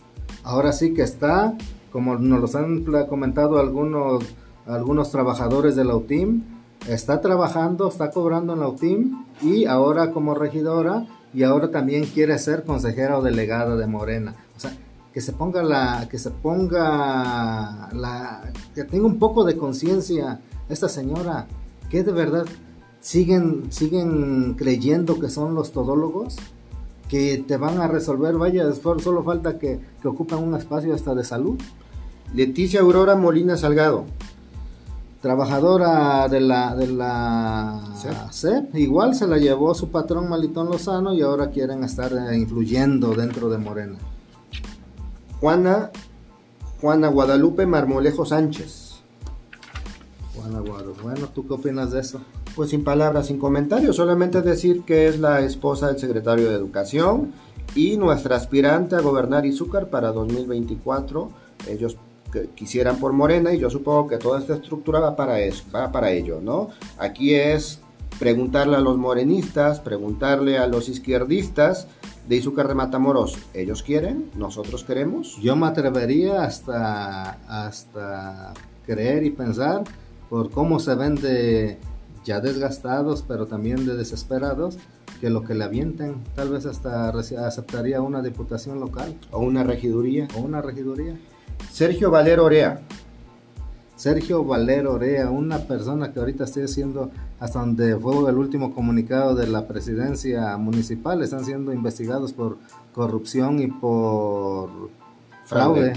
Ahora 0.45 0.73
sí 0.73 0.95
que 0.95 1.03
está, 1.03 1.57
como 1.91 2.17
nos 2.17 2.41
los 2.41 2.55
han 2.55 2.85
comentado 3.09 3.59
algunos, 3.59 4.25
algunos 4.67 5.11
trabajadores 5.11 5.75
de 5.75 5.85
la 5.85 5.97
UTIM, 5.97 6.43
está 6.89 7.21
trabajando, 7.21 7.89
está 7.89 8.11
cobrando 8.11 8.53
en 8.53 8.61
la 8.61 8.69
UTIM 8.69 9.25
y 9.43 9.65
ahora 9.67 10.13
como 10.13 10.35
regidora 10.35 11.05
y 11.35 11.43
ahora 11.43 11.71
también 11.71 12.05
quiere 12.05 12.39
ser 12.39 12.65
consejera 12.65 13.19
o 13.19 13.23
delegada 13.23 13.77
de 13.77 13.87
Morena. 13.87 14.37
O 14.57 14.61
sea, 14.61 14.73
que 15.13 15.21
se 15.21 15.33
ponga 15.33 15.63
la, 15.63 16.07
que 16.11 16.19
se 16.19 16.31
ponga 16.31 17.89
la, 17.93 18.53
que 18.75 18.85
tenga 18.85 19.07
un 19.07 19.19
poco 19.19 19.45
de 19.45 19.57
conciencia 19.57 20.41
esta 20.69 20.89
señora, 20.89 21.47
que 21.91 22.05
de 22.05 22.13
verdad 22.13 22.47
siguen, 23.07 23.67
siguen 23.71 24.55
creyendo 24.55 25.21
que 25.21 25.31
son 25.31 25.55
los 25.55 25.71
todólogos, 25.71 26.37
que 27.09 27.45
te 27.47 27.57
van 27.57 27.81
a 27.81 27.87
resolver, 27.87 28.37
vaya, 28.37 28.65
solo 28.73 29.23
falta 29.23 29.61
que, 29.61 29.79
que 30.03 30.09
ocupen 30.09 30.39
un 30.39 30.57
espacio 30.57 30.93
hasta 30.93 31.15
de 31.15 31.23
salud. 31.23 31.57
Leticia 32.35 32.81
Aurora 32.81 33.15
Molina 33.15 33.57
Salgado. 33.57 34.07
Trabajadora 35.23 36.27
de 36.29 36.41
la, 36.41 36.75
de 36.75 36.89
la 36.89 37.81
CEP, 38.33 38.75
igual 38.75 39.15
se 39.15 39.29
la 39.29 39.39
llevó 39.39 39.73
su 39.75 39.89
patrón 39.91 40.29
Malitón 40.29 40.69
Lozano 40.69 41.15
y 41.15 41.23
ahora 41.23 41.51
quieren 41.51 41.85
estar 41.85 42.13
influyendo 42.35 43.15
dentro 43.15 43.49
de 43.49 43.59
Morena. 43.59 43.99
Juana, 45.41 45.91
Juana 46.81 47.09
Guadalupe 47.09 47.67
Marmolejo 47.67 48.27
Sánchez. 48.27 48.97
Juan 50.35 50.57
Aguado. 50.57 50.95
Bueno, 51.03 51.29
¿tú 51.29 51.47
qué 51.47 51.55
opinas 51.55 51.93
de 51.93 52.01
eso? 52.01 52.21
Pues 52.57 52.71
sin 52.71 52.83
palabras, 52.83 53.27
sin 53.27 53.39
comentarios, 53.39 53.97
solamente 53.97 54.41
decir 54.41 54.83
que 54.83 55.07
es 55.07 55.21
la 55.21 55.41
esposa 55.41 55.89
del 55.89 55.99
secretario 55.99 56.49
de 56.49 56.57
Educación 56.57 57.33
y 57.75 57.99
nuestra 57.99 58.37
aspirante 58.37 58.97
a 58.97 59.01
gobernar 59.01 59.45
Izúcar 59.45 59.91
para 59.91 60.11
2024. 60.11 61.31
Ellos 61.69 61.99
quisieran 62.55 62.99
por 62.99 63.13
Morena 63.13 63.53
y 63.53 63.59
yo 63.59 63.69
supongo 63.69 64.09
que 64.09 64.17
toda 64.17 64.41
esta 64.41 64.55
estructura 64.55 65.01
va 65.01 65.15
para 65.15 65.39
eso, 65.41 65.65
va 65.75 65.93
para 65.93 66.11
ello, 66.11 66.41
¿no? 66.43 66.69
Aquí 66.99 67.35
es 67.35 67.81
preguntarle 68.19 68.77
a 68.77 68.81
los 68.81 68.97
morenistas, 68.97 69.81
preguntarle 69.81 70.59
a 70.59 70.67
los 70.67 70.89
izquierdistas 70.89 71.87
de 72.27 72.37
Izúcar 72.37 72.69
de 72.69 72.75
Matamoros, 72.75 73.39
¿ellos 73.55 73.83
quieren? 73.83 74.31
¿Nosotros 74.35 74.83
queremos? 74.83 75.37
Yo 75.43 75.55
me 75.57 75.67
atrevería 75.67 76.43
hasta, 76.43 77.39
hasta 77.47 78.55
creer 78.87 79.25
y 79.25 79.31
pensar 79.31 79.85
por 80.29 80.51
cómo 80.51 80.81
se 80.81 80.95
ven 80.95 81.15
de 81.17 81.79
ya 82.27 82.41
desgastados, 82.41 83.25
pero 83.27 83.47
también 83.47 83.87
de 83.87 83.97
desesperados, 83.97 84.77
que 85.21 85.31
lo 85.31 85.45
que 85.45 85.55
le 85.55 85.65
avienten, 85.65 86.17
tal 86.35 86.51
vez 86.51 86.67
hasta 86.67 87.09
aceptaría 87.09 88.03
una 88.03 88.21
diputación 88.21 88.81
local. 88.81 89.15
O 89.31 89.39
una 89.39 89.63
regiduría. 89.63 90.29
O 90.37 90.41
una 90.41 90.61
regiduría. 90.61 91.17
Sergio 91.73 92.11
Valero 92.11 92.45
Orea. 92.45 92.83
Sergio 93.95 94.45
Valero 94.45 94.95
Orea, 94.95 95.31
una 95.31 95.61
persona 95.61 96.13
que 96.13 96.19
ahorita 96.19 96.45
estoy 96.45 96.65
haciendo, 96.65 97.11
hasta 97.41 97.61
donde 97.61 97.97
fue 97.97 98.29
el 98.29 98.37
último 98.37 98.75
comunicado 98.75 99.35
de 99.35 99.47
la 99.47 99.67
presidencia 99.67 100.55
municipal, 100.59 101.23
están 101.23 101.47
siendo 101.47 101.73
investigados 101.73 102.35
por 102.35 102.59
corrupción 102.93 103.61
y 103.61 103.69
por 103.69 104.69
fraude. 105.47 105.95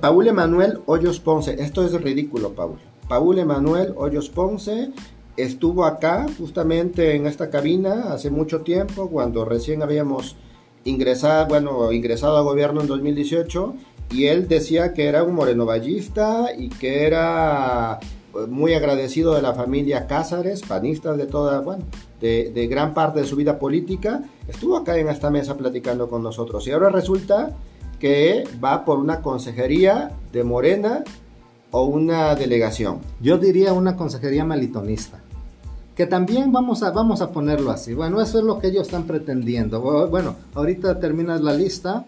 Paul 0.00 0.26
Emanuel 0.26 0.80
Hoyos 0.84 1.20
Ponce, 1.20 1.62
esto 1.62 1.86
es 1.86 1.92
ridículo, 2.02 2.52
Paul. 2.52 2.76
Paul 3.08 3.38
Emanuel 3.38 3.94
Hoyos 3.96 4.28
Ponce 4.28 4.90
estuvo 5.36 5.84
acá 5.84 6.26
justamente 6.38 7.14
en 7.14 7.26
esta 7.26 7.50
cabina 7.50 8.12
hace 8.12 8.30
mucho 8.30 8.62
tiempo 8.62 9.10
cuando 9.10 9.44
recién 9.44 9.82
habíamos 9.82 10.36
ingresado, 10.84 11.46
bueno, 11.46 11.92
ingresado 11.92 12.36
a 12.36 12.42
gobierno 12.42 12.80
en 12.80 12.86
2018 12.86 13.74
y 14.10 14.26
él 14.26 14.48
decía 14.48 14.94
que 14.94 15.06
era 15.06 15.22
un 15.22 15.34
morenovallista 15.34 16.48
y 16.56 16.68
que 16.68 17.06
era 17.06 17.98
eh, 18.00 18.46
muy 18.48 18.74
agradecido 18.74 19.34
de 19.34 19.42
la 19.42 19.52
familia 19.52 20.06
Cázares, 20.06 20.62
panistas 20.62 21.16
de 21.16 21.26
toda, 21.26 21.60
bueno, 21.60 21.84
de, 22.20 22.50
de, 22.54 22.66
gran 22.66 22.94
parte 22.94 23.20
de 23.20 23.26
su 23.26 23.36
vida 23.36 23.58
política, 23.58 24.22
estuvo 24.48 24.76
acá 24.76 24.96
en 24.96 25.08
esta 25.08 25.28
mesa 25.30 25.56
platicando 25.56 26.08
con 26.08 26.22
nosotros. 26.22 26.66
Y 26.66 26.70
ahora 26.70 26.88
resulta 26.88 27.56
que 27.98 28.44
va 28.62 28.84
por 28.84 28.98
una 28.98 29.22
consejería 29.22 30.12
de 30.32 30.44
Morena 30.44 31.02
o 31.70 31.84
una 31.84 32.34
delegación. 32.34 33.00
Yo 33.20 33.38
diría 33.38 33.72
una 33.72 33.96
consejería 33.96 34.44
melitonista 34.44 35.20
que 35.96 36.06
también 36.06 36.52
vamos 36.52 36.82
a, 36.82 36.90
vamos 36.90 37.22
a 37.22 37.32
ponerlo 37.32 37.70
así. 37.70 37.94
Bueno, 37.94 38.20
eso 38.20 38.38
es 38.38 38.44
lo 38.44 38.58
que 38.58 38.68
ellos 38.68 38.82
están 38.82 39.04
pretendiendo. 39.04 39.80
Bueno, 40.08 40.36
ahorita 40.54 41.00
terminas 41.00 41.40
la 41.40 41.54
lista, 41.54 42.04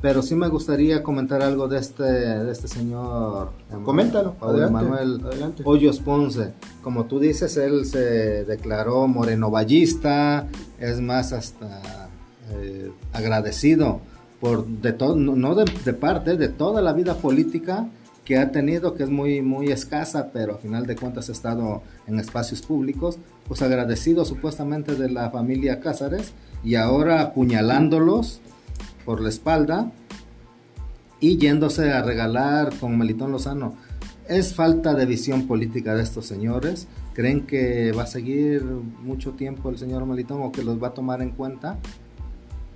pero 0.00 0.22
sí 0.22 0.36
me 0.36 0.46
gustaría 0.48 1.02
comentar 1.02 1.42
algo 1.42 1.66
de 1.66 1.80
este, 1.80 2.04
de 2.04 2.52
este 2.52 2.68
señor. 2.68 3.50
Coméntalo, 3.84 4.36
adelante, 4.40 4.72
Manuel 4.72 5.20
Hoyos 5.64 5.98
Ponce. 5.98 6.52
Como 6.82 7.06
tú 7.06 7.18
dices, 7.18 7.56
él 7.56 7.84
se 7.86 8.44
declaró 8.44 9.08
morenovallista, 9.08 10.46
es 10.78 11.00
más 11.00 11.32
hasta 11.32 12.08
eh, 12.52 12.92
agradecido 13.12 14.00
por 14.40 14.66
de 14.66 14.92
todo, 14.92 15.16
no 15.16 15.56
de, 15.56 15.64
de 15.84 15.94
parte, 15.94 16.36
de 16.36 16.48
toda 16.48 16.80
la 16.80 16.92
vida 16.92 17.14
política 17.14 17.88
que 18.26 18.36
ha 18.36 18.50
tenido, 18.50 18.94
que 18.94 19.04
es 19.04 19.08
muy, 19.08 19.40
muy 19.40 19.68
escasa, 19.68 20.30
pero 20.32 20.56
a 20.56 20.58
final 20.58 20.84
de 20.84 20.96
cuentas 20.96 21.28
ha 21.28 21.32
estado 21.32 21.82
en 22.08 22.18
espacios 22.18 22.60
públicos, 22.60 23.18
pues 23.46 23.62
agradecido 23.62 24.24
supuestamente 24.24 24.96
de 24.96 25.08
la 25.08 25.30
familia 25.30 25.78
Cázares 25.78 26.32
y 26.64 26.74
ahora 26.74 27.22
apuñalándolos 27.22 28.40
por 29.04 29.20
la 29.20 29.28
espalda 29.28 29.92
y 31.20 31.38
yéndose 31.38 31.92
a 31.92 32.02
regalar 32.02 32.76
con 32.80 32.98
Melitón 32.98 33.30
Lozano. 33.30 33.76
Es 34.28 34.54
falta 34.54 34.94
de 34.94 35.06
visión 35.06 35.46
política 35.46 35.94
de 35.94 36.02
estos 36.02 36.26
señores. 36.26 36.88
¿Creen 37.14 37.46
que 37.46 37.92
va 37.92 38.02
a 38.02 38.06
seguir 38.08 38.64
mucho 38.64 39.34
tiempo 39.34 39.70
el 39.70 39.78
señor 39.78 40.04
Melitón 40.04 40.42
o 40.42 40.50
que 40.50 40.64
los 40.64 40.82
va 40.82 40.88
a 40.88 40.94
tomar 40.94 41.22
en 41.22 41.30
cuenta? 41.30 41.78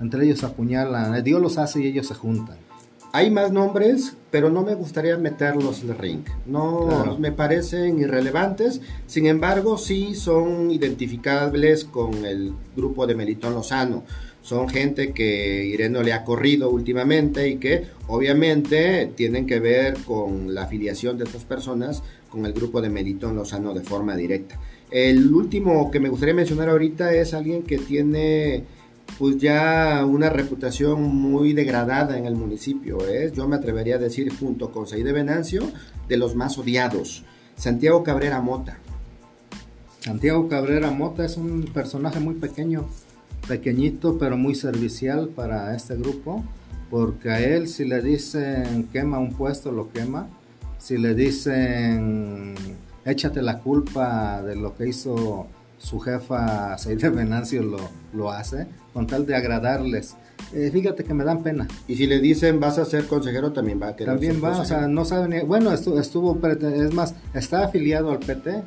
Entre 0.01 0.25
ellos 0.25 0.45
apuñalan, 0.45 1.25
Dios 1.25 1.43
los 1.43 1.59
hace 1.59 1.83
y 1.83 1.89
ellos 1.89 2.07
se 2.07 2.15
juntan. 2.15 2.70
Hay 3.13 3.31
más 3.31 3.51
nombres, 3.51 4.17
pero 4.31 4.51
no 4.51 4.63
me 4.63 4.77
gustaría 4.77 5.19
meterlos 5.19 5.83
en 5.83 5.91
el 5.91 5.99
ring. 5.99 6.21
No 6.47 7.17
me 7.19 7.33
parecen 7.33 7.99
irrelevantes. 7.99 8.81
Sin 9.07 9.27
embargo, 9.27 9.79
sí 9.79 10.15
son 10.15 10.71
identificables 10.71 11.85
con 11.85 12.25
el 12.25 12.53
grupo 12.77 13.09
de 13.09 13.17
Melitón 13.17 13.55
Lozano. 13.55 14.05
Son 14.43 14.69
gente 14.69 15.13
que 15.13 15.65
Ireno 15.67 16.03
le 16.03 16.13
ha 16.13 16.25
corrido 16.25 16.71
últimamente 16.71 17.49
y 17.49 17.57
que 17.57 17.85
obviamente 18.07 19.11
tienen 19.17 19.45
que 19.47 19.59
ver 19.59 19.95
con 20.05 20.55
la 20.55 20.63
afiliación 20.63 21.19
de 21.19 21.25
estas 21.25 21.45
personas 21.45 22.03
con 22.31 22.47
el 22.47 22.53
grupo 22.53 22.81
de 22.81 22.91
Melitón 22.91 23.35
Lozano 23.35 23.75
de 23.75 23.83
forma 23.83 24.17
directa. 24.17 24.59
El 24.91 25.35
último 25.35 25.91
que 25.91 26.01
me 26.01 26.09
gustaría 26.09 26.35
mencionar 26.35 26.69
ahorita 26.69 27.13
es 27.13 27.35
alguien 27.35 27.65
que 27.65 27.79
tiene 27.79 28.65
pues 29.21 29.37
ya 29.37 30.03
una 30.07 30.31
reputación 30.31 31.03
muy 31.03 31.53
degradada 31.53 32.17
en 32.17 32.25
el 32.25 32.37
municipio. 32.37 33.07
¿eh? 33.07 33.31
Yo 33.37 33.47
me 33.47 33.57
atrevería 33.57 33.97
a 33.97 33.99
decir, 33.99 34.33
junto 34.35 34.73
con 34.73 34.87
Saide 34.87 35.13
Venancio, 35.13 35.61
de 36.09 36.17
los 36.17 36.35
más 36.35 36.57
odiados. 36.57 37.23
Santiago 37.55 38.03
Cabrera 38.03 38.41
Mota. 38.41 38.79
Santiago 39.99 40.49
Cabrera 40.49 40.91
Mota 40.91 41.27
es 41.27 41.37
un 41.37 41.67
personaje 41.67 42.19
muy 42.19 42.37
pequeño, 42.37 42.87
pequeñito, 43.47 44.17
pero 44.17 44.39
muy 44.39 44.55
servicial 44.55 45.29
para 45.29 45.77
este 45.77 45.97
grupo, 45.97 46.43
porque 46.89 47.29
a 47.31 47.41
él 47.41 47.69
si 47.69 47.85
le 47.85 48.01
dicen 48.01 48.89
quema 48.91 49.19
un 49.19 49.35
puesto, 49.35 49.71
lo 49.71 49.93
quema. 49.93 50.31
Si 50.79 50.97
le 50.97 51.15
dicen 51.15 52.55
échate 53.05 53.43
la 53.43 53.59
culpa 53.59 54.43
de 54.43 54.57
lo 54.57 54.75
que 54.75 54.89
hizo 54.89 55.47
su 55.77 56.01
jefa 56.01 56.79
Seide 56.79 57.11
Venancio 57.11 57.63
lo, 57.63 57.79
lo 58.15 58.31
hace 58.31 58.67
con 58.93 59.07
tal 59.07 59.27
de 59.27 59.35
agradarles. 59.35 60.17
Eh, 60.53 60.71
fíjate 60.73 61.05
que 61.05 61.15
me 61.15 61.25
dan 61.25 61.43
pena. 61.43 61.69
Y 61.87 61.97
si 61.97 62.07
le 62.07 62.21
dicen 62.21 62.61
vas 62.61 62.79
a 62.79 62.85
ser 62.85 63.07
consejero, 63.07 63.53
también 63.53 63.81
va 63.81 63.89
a 63.89 63.97
querer 63.97 64.13
También 64.13 64.43
va, 64.43 64.59
o 64.61 64.65
sea, 64.65 64.89
no 64.89 65.05
sabe 65.05 65.45
Bueno, 65.45 65.73
estuvo, 65.73 65.99
estuvo, 66.01 66.39
es 66.47 66.95
más, 66.95 67.15
está 67.35 67.65
afiliado 67.65 68.11
al 68.11 68.19
PT, 68.19 68.63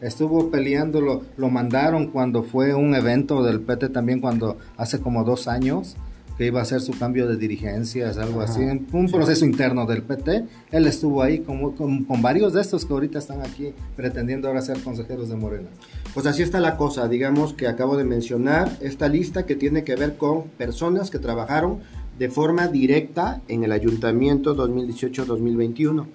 estuvo 0.00 0.50
peleando, 0.50 1.00
lo 1.36 1.50
mandaron 1.50 2.08
cuando 2.08 2.42
fue 2.42 2.74
un 2.74 2.94
evento 2.94 3.42
del 3.42 3.60
PT 3.60 3.90
también, 3.90 4.20
cuando 4.20 4.56
hace 4.76 5.00
como 5.00 5.24
dos 5.24 5.48
años 5.48 5.96
que 6.38 6.46
iba 6.46 6.60
a 6.60 6.62
hacer 6.62 6.80
su 6.80 6.96
cambio 6.96 7.26
de 7.26 7.36
dirigencias, 7.36 8.16
algo 8.16 8.40
así, 8.40 8.60
un 8.62 9.10
proceso 9.10 9.44
interno 9.44 9.84
del 9.86 10.02
PT. 10.02 10.44
Él 10.70 10.86
estuvo 10.86 11.20
ahí 11.20 11.40
con, 11.40 11.72
con, 11.72 12.22
varios 12.22 12.52
de 12.52 12.60
estos 12.60 12.86
que 12.86 12.92
ahorita 12.92 13.18
están 13.18 13.42
aquí 13.42 13.74
pretendiendo 13.96 14.46
ahora 14.46 14.62
ser 14.62 14.80
consejeros 14.80 15.28
de 15.28 15.34
Morena. 15.34 15.68
Pues 16.14 16.26
así 16.26 16.42
está 16.42 16.60
la 16.60 16.76
cosa, 16.76 17.08
digamos 17.08 17.54
que 17.54 17.66
acabo 17.66 17.96
de 17.96 18.04
mencionar 18.04 18.70
esta 18.80 19.08
lista 19.08 19.46
que 19.46 19.56
tiene 19.56 19.82
que 19.82 19.96
ver 19.96 20.16
con 20.16 20.44
personas 20.44 21.10
que 21.10 21.18
trabajaron 21.18 21.80
de 22.20 22.30
forma 22.30 22.68
directa 22.68 23.42
en 23.48 23.64
el 23.64 23.72
ayuntamiento 23.72 24.56
2018-2021 24.56 26.06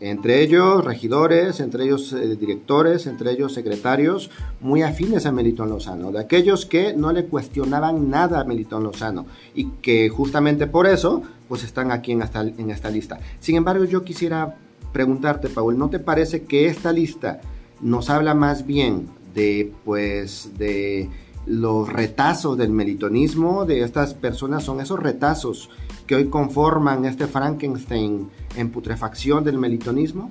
entre 0.00 0.42
ellos 0.42 0.82
regidores, 0.82 1.60
entre 1.60 1.84
ellos 1.84 2.12
eh, 2.12 2.36
directores, 2.36 3.06
entre 3.06 3.32
ellos 3.32 3.52
secretarios, 3.52 4.30
muy 4.60 4.82
afines 4.82 5.26
a 5.26 5.32
Melitón 5.32 5.68
Lozano, 5.68 6.10
de 6.10 6.20
aquellos 6.20 6.64
que 6.64 6.94
no 6.94 7.12
le 7.12 7.26
cuestionaban 7.26 8.08
nada 8.08 8.40
a 8.40 8.44
Melitón 8.44 8.82
Lozano 8.82 9.26
y 9.54 9.66
que 9.82 10.08
justamente 10.08 10.66
por 10.66 10.86
eso 10.86 11.22
pues 11.48 11.64
están 11.64 11.92
aquí 11.92 12.12
en 12.12 12.22
esta, 12.22 12.40
en 12.40 12.70
esta 12.70 12.90
lista. 12.90 13.20
Sin 13.40 13.56
embargo, 13.56 13.84
yo 13.84 14.02
quisiera 14.02 14.56
preguntarte, 14.92 15.48
Paul, 15.48 15.78
¿no 15.78 15.90
te 15.90 15.98
parece 15.98 16.44
que 16.44 16.66
esta 16.66 16.92
lista 16.92 17.40
nos 17.80 18.08
habla 18.08 18.34
más 18.34 18.66
bien 18.66 19.08
de 19.34 19.72
pues 19.84 20.50
de 20.58 21.08
los 21.50 21.92
retazos 21.92 22.56
del 22.56 22.70
melitonismo 22.70 23.64
de 23.64 23.82
estas 23.82 24.14
personas 24.14 24.62
son 24.62 24.80
esos 24.80 25.00
retazos 25.00 25.68
que 26.06 26.14
hoy 26.14 26.28
conforman 26.28 27.04
este 27.04 27.26
Frankenstein 27.26 28.28
en 28.56 28.70
putrefacción 28.70 29.42
del 29.42 29.58
melitonismo? 29.58 30.30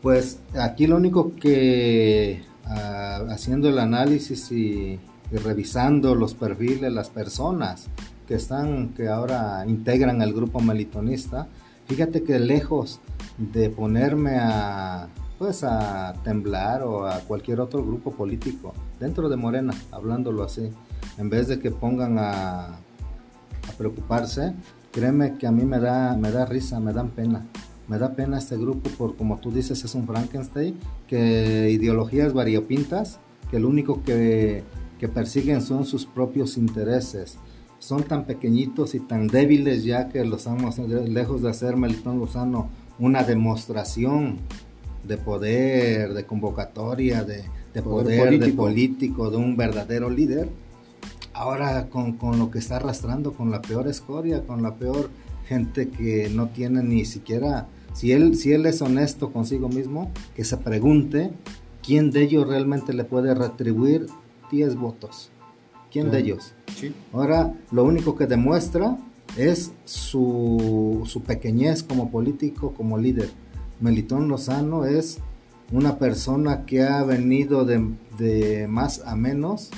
Pues 0.00 0.38
aquí 0.56 0.86
lo 0.86 0.96
único 0.96 1.34
que 1.34 2.42
ah, 2.66 3.24
haciendo 3.30 3.68
el 3.68 3.78
análisis 3.80 4.52
y, 4.52 5.00
revisando 5.32 6.14
los 6.14 6.34
perfiles, 6.34 6.92
las 6.92 7.10
personas 7.10 7.86
que 8.28 8.34
están, 8.34 8.90
que 8.90 9.08
ahora 9.08 9.64
integran 9.66 10.22
el 10.22 10.32
grupo 10.32 10.60
melitonista, 10.60 11.48
fíjate 11.88 12.22
que 12.22 12.38
lejos 12.38 13.00
de 13.38 13.70
ponerme 13.70 14.36
a 14.38 15.08
pues 15.44 15.62
a 15.62 16.14
temblar 16.24 16.82
o 16.84 17.06
a 17.06 17.20
cualquier 17.20 17.60
otro 17.60 17.84
grupo 17.84 18.12
político 18.12 18.72
dentro 18.98 19.28
de 19.28 19.36
Morena, 19.36 19.74
hablándolo 19.92 20.42
así, 20.42 20.70
en 21.18 21.28
vez 21.28 21.48
de 21.48 21.58
que 21.58 21.70
pongan 21.70 22.18
a, 22.18 22.68
a 22.68 23.72
preocuparse, 23.76 24.54
créeme 24.90 25.36
que 25.36 25.46
a 25.46 25.52
mí 25.52 25.66
me 25.66 25.78
da, 25.78 26.16
me 26.16 26.30
da 26.30 26.46
risa, 26.46 26.80
me 26.80 26.94
dan 26.94 27.10
pena, 27.10 27.44
me 27.88 27.98
da 27.98 28.14
pena 28.14 28.38
este 28.38 28.56
grupo 28.56 28.88
por, 28.96 29.16
como 29.16 29.36
tú 29.38 29.50
dices, 29.50 29.84
es 29.84 29.94
un 29.94 30.06
Frankenstein, 30.06 30.78
que 31.06 31.70
ideologías 31.70 32.32
variopintas, 32.32 33.20
que 33.50 33.58
lo 33.58 33.68
único 33.68 34.02
que, 34.02 34.64
que 34.98 35.08
persiguen 35.08 35.60
son 35.60 35.84
sus 35.84 36.06
propios 36.06 36.56
intereses. 36.56 37.36
Son 37.78 38.02
tan 38.02 38.24
pequeñitos 38.24 38.94
y 38.94 39.00
tan 39.00 39.26
débiles 39.26 39.84
ya 39.84 40.08
que 40.08 40.24
los 40.24 40.38
estamos 40.38 40.78
lejos 40.78 41.42
de 41.42 41.50
hacer 41.50 41.76
Melitón 41.76 42.18
Lozano 42.18 42.70
una 42.98 43.24
demostración 43.24 44.38
de 45.06 45.16
poder, 45.16 46.14
de 46.14 46.24
convocatoria, 46.24 47.24
de, 47.24 47.44
de 47.72 47.82
poder, 47.82 48.38
de 48.38 48.52
político, 48.52 49.30
de 49.30 49.36
un 49.36 49.56
verdadero 49.56 50.10
líder. 50.10 50.48
Ahora 51.32 51.88
con, 51.88 52.12
con, 52.12 52.38
lo 52.38 52.50
que 52.50 52.58
está 52.58 52.76
arrastrando, 52.76 53.32
con 53.32 53.50
la 53.50 53.60
peor 53.60 53.88
escoria, 53.88 54.46
con 54.46 54.62
la 54.62 54.76
peor 54.76 55.10
gente 55.46 55.88
que 55.88 56.30
no 56.30 56.48
tiene 56.48 56.82
ni 56.82 57.04
siquiera, 57.04 57.66
si 57.92 58.12
él, 58.12 58.36
si 58.36 58.52
él 58.52 58.66
es 58.66 58.82
honesto 58.82 59.32
consigo 59.32 59.68
mismo, 59.68 60.10
que 60.34 60.44
se 60.44 60.56
pregunte 60.56 61.30
quién 61.82 62.10
de 62.10 62.22
ellos 62.22 62.46
realmente 62.46 62.92
le 62.92 63.04
puede 63.04 63.34
retribuir 63.34 64.06
10 64.50 64.76
votos. 64.76 65.30
¿Quién 65.90 66.10
de 66.10 66.18
ellos? 66.18 66.54
Ahora 67.12 67.54
lo 67.70 67.84
único 67.84 68.16
que 68.16 68.26
demuestra 68.26 68.98
es 69.36 69.72
su, 69.84 71.02
su 71.06 71.22
pequeñez 71.22 71.82
como 71.82 72.10
político, 72.10 72.74
como 72.74 72.98
líder. 72.98 73.30
Melitón 73.84 74.28
Lozano 74.28 74.86
es 74.86 75.18
una 75.70 75.98
persona 75.98 76.64
que 76.64 76.82
ha 76.82 77.02
venido 77.04 77.66
de, 77.66 78.66
más 78.66 79.02
a 79.04 79.14
menos 79.14 79.68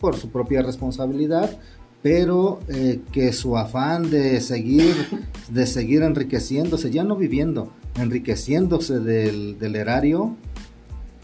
por 0.00 0.16
su 0.16 0.30
propia 0.30 0.62
responsabilidad, 0.62 1.58
pero 2.02 2.60
eh, 2.68 3.00
que 3.10 3.32
su 3.32 3.56
afán 3.56 4.10
de 4.10 4.40
seguir, 4.40 4.94
de 5.50 5.66
seguir 5.66 6.04
enriqueciéndose, 6.04 6.92
ya 6.92 7.02
no 7.02 7.16
viviendo, 7.16 7.72
enriqueciéndose 7.96 9.00
del, 9.00 9.58
del, 9.58 9.74
erario, 9.74 10.36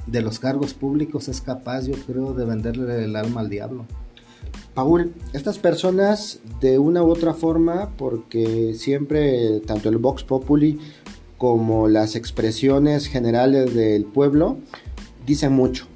de 0.08 0.22
los 0.22 0.40
cargos 0.40 0.74
públicos, 0.74 1.28
es 1.28 1.40
capaz, 1.40 1.86
yo 1.86 1.94
creo, 2.04 2.34
de 2.34 2.46
venderle 2.46 3.04
el 3.04 3.14
alma 3.14 3.42
al 3.42 3.48
diablo. 3.48 3.86
Paul, 4.74 5.12
estas 5.32 5.58
personas 5.58 6.40
de 6.60 6.80
una 6.80 7.04
u 7.04 7.10
otra 7.10 7.34
forma, 7.34 7.90
porque 7.96 8.74
siempre 8.74 9.60
tanto 9.60 9.88
el 9.88 9.98
Vox 9.98 10.24
Populi 10.24 10.80
como 11.40 11.88
las 11.88 12.16
expresiones 12.16 13.06
generales 13.06 13.74
del 13.74 14.04
pueblo 14.04 14.58
dicen 15.26 15.54
mucho 15.54 15.86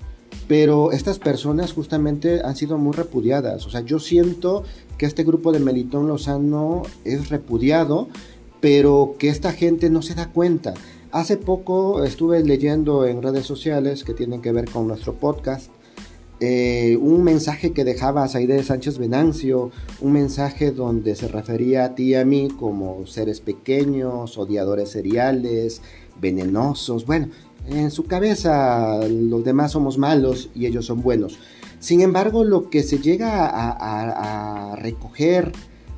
pero 0.47 0.93
estas 0.93 1.19
personas 1.19 1.73
justamente 1.73 2.43
han 2.45 2.57
sido 2.57 2.77
muy 2.77 2.93
repudiadas. 2.93 3.67
O 3.67 3.71
sea, 3.71 3.81
yo 3.81 3.99
siento 3.99 4.65
que 4.99 5.07
este 5.07 5.25
grupo 5.25 5.53
de 5.53 5.59
Melitón 5.59 6.07
Lozano 6.07 6.83
es 7.05 7.31
repudiado, 7.31 8.09
pero 8.61 9.17
que 9.19 9.29
esta 9.29 9.53
gente 9.53 9.89
no 9.91 10.03
se 10.03 10.15
da 10.15 10.31
cuenta. 10.31 10.75
Hace 11.13 11.37
poco 11.37 12.05
estuve 12.05 12.43
leyendo 12.45 13.07
en 13.07 13.23
redes 13.23 13.47
sociales 13.47 14.05
que 14.05 14.15
tienen 14.15 14.43
que 14.43 14.53
ver 14.53 14.69
con 14.69 14.87
nuestro 14.87 15.15
podcast 15.15 15.71
eh, 16.41 16.99
un 17.00 17.23
mensaje 17.23 17.73
que 17.73 17.85
dejaba 17.85 18.26
Saide 18.29 18.62
Sánchez 18.62 18.99
Venancio, 18.99 19.71
un 20.00 20.12
mensaje 20.12 20.73
donde 20.73 21.14
se 21.14 21.29
refería 21.29 21.85
a 21.85 21.95
ti 21.95 22.11
y 22.11 22.14
a 22.14 22.25
mí 22.25 22.49
como 22.49 23.07
seres 23.07 23.41
pequeños, 23.41 24.37
odiadores 24.37 24.91
seriales, 24.91 25.81
venenosos. 26.21 27.07
Bueno, 27.07 27.29
en 27.69 27.91
su 27.91 28.05
cabeza 28.05 29.07
los 29.09 29.45
demás 29.45 29.73
somos 29.73 29.97
malos 29.97 30.50
y 30.55 30.67
ellos 30.67 30.87
son 30.87 31.03
buenos. 31.03 31.38
Sin 31.79 32.00
embargo, 32.00 32.45
lo 32.45 32.71
que 32.71 32.83
se 32.83 32.99
llega 32.99 33.47
a, 33.47 34.76
recoger 34.76 35.53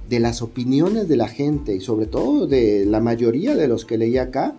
de 0.09 0.21
las 0.21 0.43
opiniones 0.43 1.09
de 1.09 1.17
la 1.17 1.29
gente 1.29 1.75
y 1.75 1.81
sobre 1.81 2.07
todo 2.07 2.47
de 2.47 2.85
la 2.85 3.01
mayoría 3.01 3.55
de 3.55 3.69
los 3.69 3.85
que 3.85 3.99
leí 3.99 4.19
acá, 4.19 4.55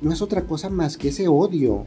no 0.00 0.12
es 0.12 0.22
otra 0.22 0.46
cosa 0.46 0.70
más 0.70 0.96
que 0.96 1.08
ese 1.08 1.28
odio, 1.28 1.86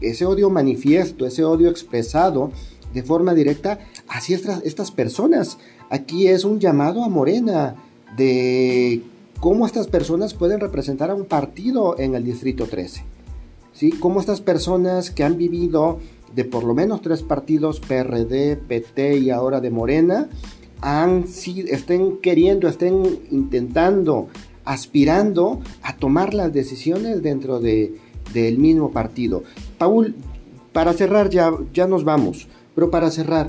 ese 0.00 0.26
odio 0.26 0.50
manifiesto, 0.50 1.26
ese 1.26 1.44
odio 1.44 1.70
expresado 1.70 2.50
de 2.92 3.02
forma 3.02 3.34
directa 3.34 3.80
hacia 4.08 4.36
estas, 4.36 4.62
estas 4.64 4.90
personas. 4.90 5.58
Aquí 5.90 6.28
es 6.28 6.44
un 6.44 6.60
llamado 6.60 7.04
a 7.04 7.08
Morena 7.08 7.76
de 8.16 9.02
cómo 9.40 9.66
estas 9.66 9.88
personas 9.88 10.32
pueden 10.34 10.60
representar 10.60 11.10
a 11.10 11.14
un 11.14 11.24
partido 11.24 11.98
en 11.98 12.14
el 12.14 12.24
Distrito 12.24 12.66
13. 12.66 13.04
¿sí? 13.72 13.90
Cómo 13.90 14.20
estas 14.20 14.40
personas 14.40 15.10
que 15.10 15.24
han 15.24 15.36
vivido 15.36 15.98
de 16.34 16.44
por 16.44 16.64
lo 16.64 16.74
menos 16.74 17.02
tres 17.02 17.22
partidos, 17.22 17.80
PRD, 17.80 18.56
PT 18.56 19.18
y 19.18 19.30
ahora 19.30 19.60
de 19.60 19.70
Morena, 19.70 20.28
han, 20.80 21.24
estén 21.24 22.18
queriendo, 22.18 22.68
estén 22.68 23.20
intentando, 23.30 24.28
aspirando 24.64 25.60
a 25.82 25.96
tomar 25.96 26.34
las 26.34 26.52
decisiones 26.52 27.22
dentro 27.22 27.60
de, 27.60 27.94
del 28.32 28.58
mismo 28.58 28.90
partido. 28.90 29.42
Paul, 29.78 30.14
para 30.72 30.92
cerrar 30.92 31.30
ya, 31.30 31.52
ya 31.72 31.86
nos 31.86 32.04
vamos, 32.04 32.48
pero 32.74 32.90
para 32.90 33.10
cerrar, 33.10 33.46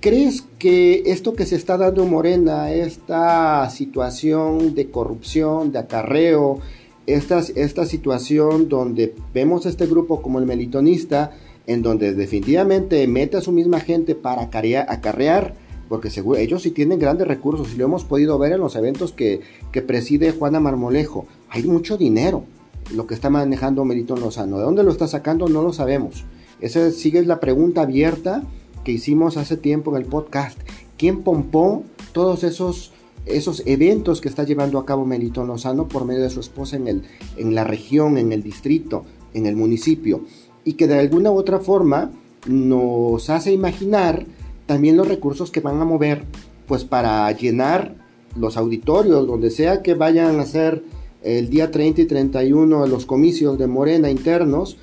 ¿crees 0.00 0.44
que 0.58 1.02
esto 1.06 1.34
que 1.34 1.46
se 1.46 1.56
está 1.56 1.76
dando 1.76 2.02
en 2.02 2.10
Morena, 2.10 2.72
esta 2.72 3.68
situación 3.70 4.74
de 4.74 4.90
corrupción, 4.90 5.72
de 5.72 5.80
acarreo, 5.80 6.60
esta, 7.06 7.40
esta 7.54 7.84
situación 7.84 8.68
donde 8.68 9.14
vemos 9.34 9.66
a 9.66 9.68
este 9.68 9.86
grupo 9.86 10.22
como 10.22 10.38
el 10.38 10.46
melitonista, 10.46 11.32
en 11.66 11.82
donde 11.82 12.14
definitivamente 12.14 13.06
mete 13.06 13.36
a 13.36 13.40
su 13.40 13.52
misma 13.52 13.80
gente 13.80 14.14
para 14.14 14.42
acarrear, 14.42 15.54
porque 15.88 16.10
seguro, 16.10 16.38
ellos 16.38 16.62
sí 16.62 16.70
tienen 16.70 16.98
grandes 16.98 17.28
recursos 17.28 17.72
y 17.74 17.76
lo 17.76 17.84
hemos 17.84 18.04
podido 18.04 18.38
ver 18.38 18.52
en 18.52 18.60
los 18.60 18.76
eventos 18.76 19.12
que, 19.12 19.40
que 19.70 19.82
preside 19.82 20.32
Juana 20.32 20.60
Marmolejo. 20.60 21.26
Hay 21.50 21.62
mucho 21.64 21.96
dinero 21.96 22.44
lo 22.92 23.06
que 23.06 23.14
está 23.14 23.30
manejando 23.30 23.84
Melitón 23.84 24.20
Lozano. 24.20 24.58
¿De 24.58 24.64
dónde 24.64 24.82
lo 24.82 24.90
está 24.90 25.08
sacando? 25.08 25.48
No 25.48 25.62
lo 25.62 25.72
sabemos. 25.72 26.24
Esa 26.60 26.90
sigue 26.90 27.24
la 27.24 27.40
pregunta 27.40 27.82
abierta 27.82 28.42
que 28.84 28.92
hicimos 28.92 29.36
hace 29.36 29.56
tiempo 29.56 29.90
en 29.90 30.02
el 30.02 30.08
podcast. 30.08 30.58
¿Quién 30.96 31.22
pompó 31.22 31.84
todos 32.12 32.44
esos 32.44 32.92
esos 33.26 33.62
eventos 33.66 34.20
que 34.20 34.28
está 34.28 34.44
llevando 34.44 34.78
a 34.78 34.84
cabo 34.84 35.06
Melitón 35.06 35.46
Lozano 35.46 35.88
por 35.88 36.04
medio 36.04 36.22
de 36.22 36.30
su 36.30 36.40
esposa 36.40 36.76
en, 36.76 36.88
el, 36.88 37.02
en 37.36 37.54
la 37.54 37.64
región, 37.64 38.18
en 38.18 38.32
el 38.32 38.42
distrito, 38.42 39.04
en 39.32 39.46
el 39.46 39.56
municipio, 39.56 40.24
y 40.64 40.74
que 40.74 40.86
de 40.86 40.98
alguna 40.98 41.30
u 41.30 41.36
otra 41.36 41.58
forma 41.58 42.10
nos 42.46 43.30
hace 43.30 43.52
imaginar 43.52 44.26
también 44.66 44.96
los 44.96 45.08
recursos 45.08 45.50
que 45.50 45.60
van 45.60 45.80
a 45.80 45.84
mover 45.84 46.24
pues 46.66 46.84
para 46.84 47.30
llenar 47.32 47.94
los 48.36 48.56
auditorios, 48.56 49.26
donde 49.26 49.50
sea 49.50 49.82
que 49.82 49.94
vayan 49.94 50.38
a 50.38 50.42
hacer 50.42 50.82
el 51.24 51.50
día 51.50 51.70
30 51.70 52.02
y 52.02 52.04
31 52.04 52.86
los 52.86 53.06
comicios 53.06 53.58
de 53.58 53.66
Morena 53.66 54.10
internos, 54.10 54.76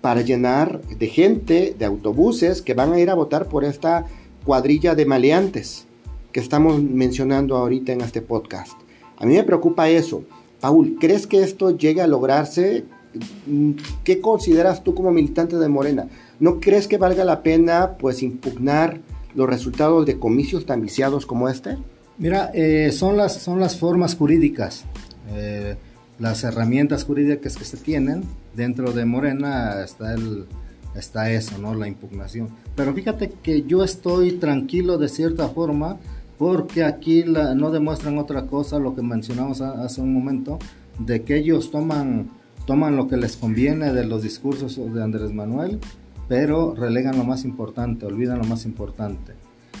para 0.00 0.20
llenar 0.20 0.82
de 0.82 1.06
gente, 1.06 1.74
de 1.78 1.84
autobuses 1.86 2.60
que 2.60 2.74
van 2.74 2.92
a 2.92 3.00
ir 3.00 3.08
a 3.08 3.14
votar 3.14 3.48
por 3.48 3.64
esta 3.64 4.04
cuadrilla 4.44 4.94
de 4.94 5.06
maleantes 5.06 5.86
que 6.30 6.40
estamos 6.40 6.82
mencionando 6.82 7.56
ahorita 7.56 7.92
en 7.92 8.02
este 8.02 8.20
podcast. 8.20 8.74
A 9.16 9.24
mí 9.24 9.34
me 9.34 9.44
preocupa 9.44 9.88
eso. 9.88 10.24
Paul, 10.60 10.98
¿crees 11.00 11.26
que 11.26 11.42
esto 11.42 11.76
llegue 11.76 12.02
a 12.02 12.06
lograrse? 12.06 12.84
¿Qué 14.02 14.20
consideras 14.20 14.84
tú 14.84 14.94
como 14.94 15.10
militante 15.10 15.56
de 15.56 15.68
Morena? 15.68 16.08
¿No 16.40 16.60
crees 16.60 16.88
que 16.88 16.98
valga 16.98 17.24
la 17.24 17.42
pena 17.42 17.96
pues 17.98 18.22
impugnar 18.22 19.00
los 19.34 19.48
resultados 19.48 20.04
de 20.04 20.18
comicios 20.18 20.66
tan 20.66 20.82
viciados 20.82 21.24
como 21.24 21.48
este? 21.48 21.78
Mira, 22.18 22.50
eh, 22.52 22.92
son, 22.92 23.16
las, 23.16 23.40
son 23.40 23.58
las 23.58 23.78
formas 23.78 24.14
jurídicas, 24.16 24.84
eh, 25.34 25.76
las 26.18 26.44
herramientas 26.44 27.04
jurídicas 27.04 27.56
que 27.56 27.64
se 27.64 27.76
tienen. 27.76 28.22
Dentro 28.54 28.92
de 28.92 29.04
Morena 29.04 29.82
está, 29.82 30.14
el, 30.14 30.46
está 30.94 31.30
eso, 31.30 31.58
¿no? 31.58 31.74
La 31.74 31.88
impugnación. 31.88 32.50
Pero 32.76 32.94
fíjate 32.94 33.32
que 33.42 33.62
yo 33.62 33.82
estoy 33.84 34.32
tranquilo 34.32 34.98
de 34.98 35.08
cierta 35.08 35.48
forma 35.48 35.98
porque 36.38 36.84
aquí 36.84 37.24
no 37.24 37.70
demuestran 37.70 38.18
otra 38.18 38.46
cosa, 38.46 38.78
lo 38.78 38.94
que 38.94 39.02
mencionamos 39.02 39.60
hace 39.60 40.00
un 40.00 40.12
momento, 40.12 40.58
de 40.98 41.22
que 41.22 41.36
ellos 41.36 41.70
toman, 41.70 42.30
toman 42.66 42.96
lo 42.96 43.08
que 43.08 43.16
les 43.16 43.36
conviene 43.36 43.92
de 43.92 44.04
los 44.04 44.22
discursos 44.22 44.76
de 44.76 45.02
Andrés 45.02 45.32
Manuel, 45.32 45.78
pero 46.28 46.74
relegan 46.74 47.16
lo 47.16 47.24
más 47.24 47.44
importante, 47.44 48.06
olvidan 48.06 48.38
lo 48.38 48.44
más 48.44 48.64
importante. 48.64 49.34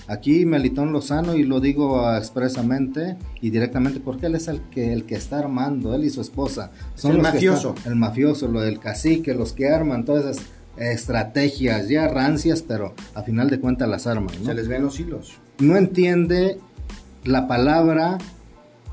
Aquí 0.06 0.44
Melitón 0.44 0.92
Lozano, 0.92 1.34
y 1.34 1.44
lo 1.44 1.60
digo 1.60 2.14
expresamente 2.16 3.16
y 3.40 3.50
directamente, 3.50 4.00
porque 4.00 4.26
él 4.26 4.34
es 4.34 4.48
el 4.48 4.60
que, 4.70 4.92
el 4.92 5.04
que 5.04 5.14
está 5.14 5.38
armando, 5.38 5.94
él 5.94 6.04
y 6.04 6.10
su 6.10 6.20
esposa. 6.20 6.70
Son 6.94 7.12
el 7.12 7.22
mafioso. 7.22 7.74
el 7.86 7.96
mafioso, 7.96 8.48
lo 8.48 8.60
del 8.60 8.78
cacique, 8.78 9.34
los 9.34 9.52
que 9.52 9.68
arman 9.68 10.04
todas 10.04 10.24
esas 10.24 10.46
estrategias 10.76 11.88
ya 11.88 12.08
rancias, 12.08 12.62
pero 12.62 12.94
a 13.14 13.22
final 13.22 13.48
de 13.48 13.60
cuentas 13.60 13.88
las 13.88 14.06
arman. 14.06 14.34
Se 14.44 14.54
les 14.54 14.68
ven 14.68 14.82
los 14.82 14.98
hilos 14.98 15.38
no 15.58 15.76
entiende 15.76 16.58
la 17.24 17.46
palabra 17.46 18.18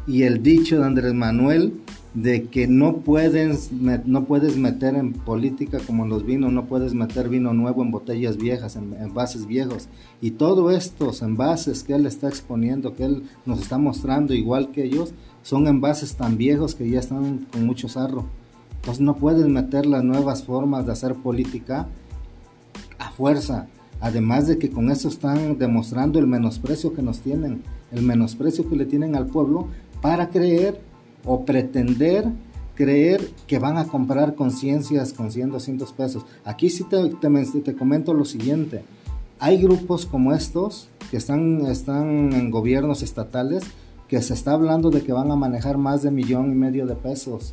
y 0.08 0.24
el 0.24 0.44
dicho 0.44 0.80
de 0.80 0.86
Andrés 0.86 1.14
Manuel 1.14 1.74
de 2.14 2.48
que 2.48 2.68
no 2.68 2.98
puedes, 2.98 3.72
no 3.72 4.26
puedes 4.26 4.58
meter 4.58 4.96
en 4.96 5.14
política 5.14 5.80
como 5.86 6.06
los 6.06 6.26
vinos, 6.26 6.52
no 6.52 6.66
puedes 6.66 6.94
meter 6.94 7.30
vino 7.30 7.54
nuevo 7.54 7.84
en 7.84 7.92
botellas 7.92 8.38
viejas, 8.38 8.76
en 8.76 8.94
envases 8.94 9.46
viejos. 9.46 9.88
Y 10.20 10.32
todos 10.32 10.74
estos 10.74 11.22
envases 11.22 11.84
que 11.84 11.94
él 11.94 12.06
está 12.06 12.28
exponiendo, 12.28 12.96
que 12.96 13.06
él 13.06 13.24
nos 13.46 13.62
está 13.62 13.78
mostrando, 13.78 14.34
igual 14.34 14.72
que 14.72 14.84
ellos, 14.84 15.14
son 15.42 15.68
envases 15.68 16.16
tan 16.16 16.38
viejos 16.38 16.76
que 16.76 16.90
ya 16.90 17.00
están 17.00 17.48
con 17.52 17.66
mucho 17.66 17.88
sarro. 17.88 18.26
Entonces 18.76 19.02
no 19.02 19.16
puedes 19.16 19.48
meter 19.48 19.86
las 19.86 20.04
nuevas 20.04 20.44
formas 20.44 20.86
de 20.86 20.92
hacer 20.92 21.16
política 21.16 21.88
a 23.00 23.12
fuerza. 23.12 23.68
Además 24.02 24.48
de 24.48 24.58
que 24.58 24.72
con 24.72 24.90
eso 24.92 25.08
están 25.08 25.60
demostrando 25.60 26.20
el 26.20 26.28
menosprecio 26.28 26.94
que 26.94 27.04
nos 27.04 27.20
tienen, 27.20 27.62
el 27.92 28.02
menosprecio 28.02 28.68
que 28.68 28.76
le 28.76 28.86
tienen 28.86 29.16
al 29.16 29.28
pueblo 29.28 29.68
para 30.02 30.30
creer 30.30 30.82
o 31.26 31.46
pretender 31.46 32.26
creer 32.76 33.30
que 33.48 33.60
van 33.60 33.78
a 33.78 33.86
comprar 33.86 34.36
conciencias 34.36 35.14
con 35.14 35.32
100, 35.32 35.52
200 35.52 35.94
pesos. 35.94 36.26
Aquí 36.46 36.70
sí 36.70 36.84
te, 36.84 37.10
te, 37.10 37.76
comento 37.76 38.14
lo 38.14 38.26
siguiente. 38.26 38.84
Hay 39.40 39.62
grupos 39.62 40.06
como 40.06 40.34
estos 40.34 40.88
que 41.10 41.18
están, 41.18 41.66
están 41.68 42.34
en 42.34 42.52
gobiernos 42.52 43.04
estatales 43.04 43.64
que 44.08 44.22
se 44.22 44.34
está 44.34 44.54
hablando 44.54 44.90
de 44.90 45.02
que 45.04 45.14
van 45.14 45.32
a 45.32 45.36
manejar 45.36 45.78
más 45.78 46.04
de 46.04 46.12
millón 46.12 46.52
y 46.52 46.56
medio 46.56 46.86
de 46.86 46.96
pesos, 46.96 47.52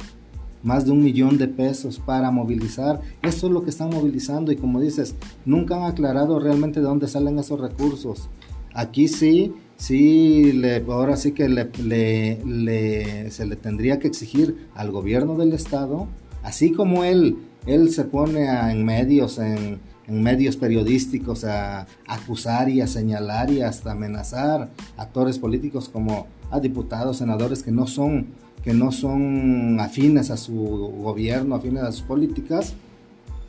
más 0.63 0.87
de 0.87 0.93
un 0.93 1.03
millón 1.03 1.39
de 1.39 1.47
pesos 1.47 1.99
para 1.99 2.31
movilizar. 2.31 3.01
Eso 3.23 3.47
es 3.47 3.53
lo 3.53 3.63
que 3.63 3.71
están 3.71 3.91
movilizando 3.91 4.51
y 4.51 4.57
como 4.57 4.81
dices, 4.81 5.15
nunca 5.45 5.77
han 5.77 5.85
aclarado 5.85 6.41
realmente 6.41 6.81
de 6.81 6.87
dónde 6.87 7.07
salen 7.07 7.39
esos 7.39 7.61
recursos. 7.61 8.29
Aquí 8.75 9.09
sí 9.09 9.55
sí, 9.79 10.53
le, 10.53 10.85
ahora 10.89 11.17
sí 11.17 11.33
que 11.33 11.49
le, 11.49 13.31
se 13.31 13.47
le 13.47 13.57
tendría 13.57 13.99
que 13.99 14.09
exigir 14.09 14.69
al 14.75 14.91
gobierno 14.91 15.37
del 15.37 15.55
estado, 15.55 16.09
así 16.43 16.73
como 16.73 17.05
él, 17.05 17.39
él 17.67 17.91
se 17.91 18.05
pone 18.05 18.47
en 18.71 18.85
medios, 18.85 19.39
en, 19.39 19.81
medios 20.07 20.57
periodísticos 20.57 21.45
a 21.45 21.87
acusar 22.07 22.71
y 22.71 22.81
a 22.81 22.87
señalar 22.87 23.51
y 23.51 23.61
hasta 23.61 23.93
amenazar 23.93 24.71
actores 24.97 25.39
políticos 25.39 25.91
como 25.91 26.27
a 26.51 26.61
diputados, 26.61 27.19
senadores 27.19 27.63
que 27.63 27.71
no 27.71 27.87
son 27.87 28.29
que 28.63 28.73
no 28.75 28.91
son 28.91 29.79
afines 29.81 30.31
a 30.31 30.37
su 30.37 30.55
gobierno, 30.55 31.55
afines 31.55 31.83
a 31.83 31.93
sus 31.93 32.03
políticas, 32.03 32.75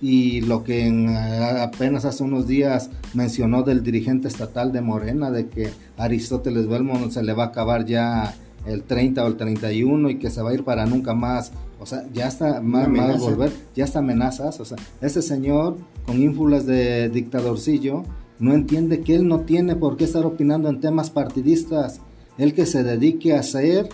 y 0.01 0.41
lo 0.41 0.63
que 0.63 0.87
apenas 1.61 2.05
hace 2.05 2.23
unos 2.23 2.47
días 2.47 2.89
mencionó 3.13 3.63
del 3.63 3.83
dirigente 3.83 4.27
estatal 4.27 4.71
de 4.71 4.81
Morena, 4.81 5.31
de 5.31 5.47
que 5.47 5.69
Aristóteles 5.97 6.67
Belmont 6.67 7.11
se 7.11 7.23
le 7.23 7.33
va 7.33 7.45
a 7.45 7.47
acabar 7.47 7.85
ya 7.85 8.35
el 8.65 8.83
30 8.83 9.23
o 9.23 9.27
el 9.27 9.35
31 9.35 10.09
y 10.09 10.19
que 10.19 10.29
se 10.29 10.41
va 10.41 10.51
a 10.51 10.53
ir 10.53 10.63
para 10.63 10.85
nunca 10.85 11.13
más. 11.13 11.51
O 11.79 11.85
sea, 11.85 12.05
ya 12.13 12.27
está 12.27 12.61
más, 12.61 12.87
volver, 13.19 13.51
ya 13.75 13.85
está 13.85 13.99
amenazas. 13.99 14.59
O 14.59 14.65
sea, 14.65 14.77
ese 15.01 15.21
señor 15.21 15.77
con 16.05 16.21
ínfulas 16.21 16.65
de 16.65 17.09
dictadorcillo 17.09 18.03
no 18.39 18.53
entiende 18.53 19.01
que 19.01 19.15
él 19.15 19.27
no 19.27 19.41
tiene 19.41 19.75
por 19.75 19.97
qué 19.97 20.05
estar 20.05 20.25
opinando 20.25 20.69
en 20.69 20.79
temas 20.79 21.09
partidistas. 21.09 22.01
Él 22.37 22.53
que 22.53 22.65
se 22.65 22.83
dedique 22.83 23.33
a 23.33 23.43
ser 23.43 23.89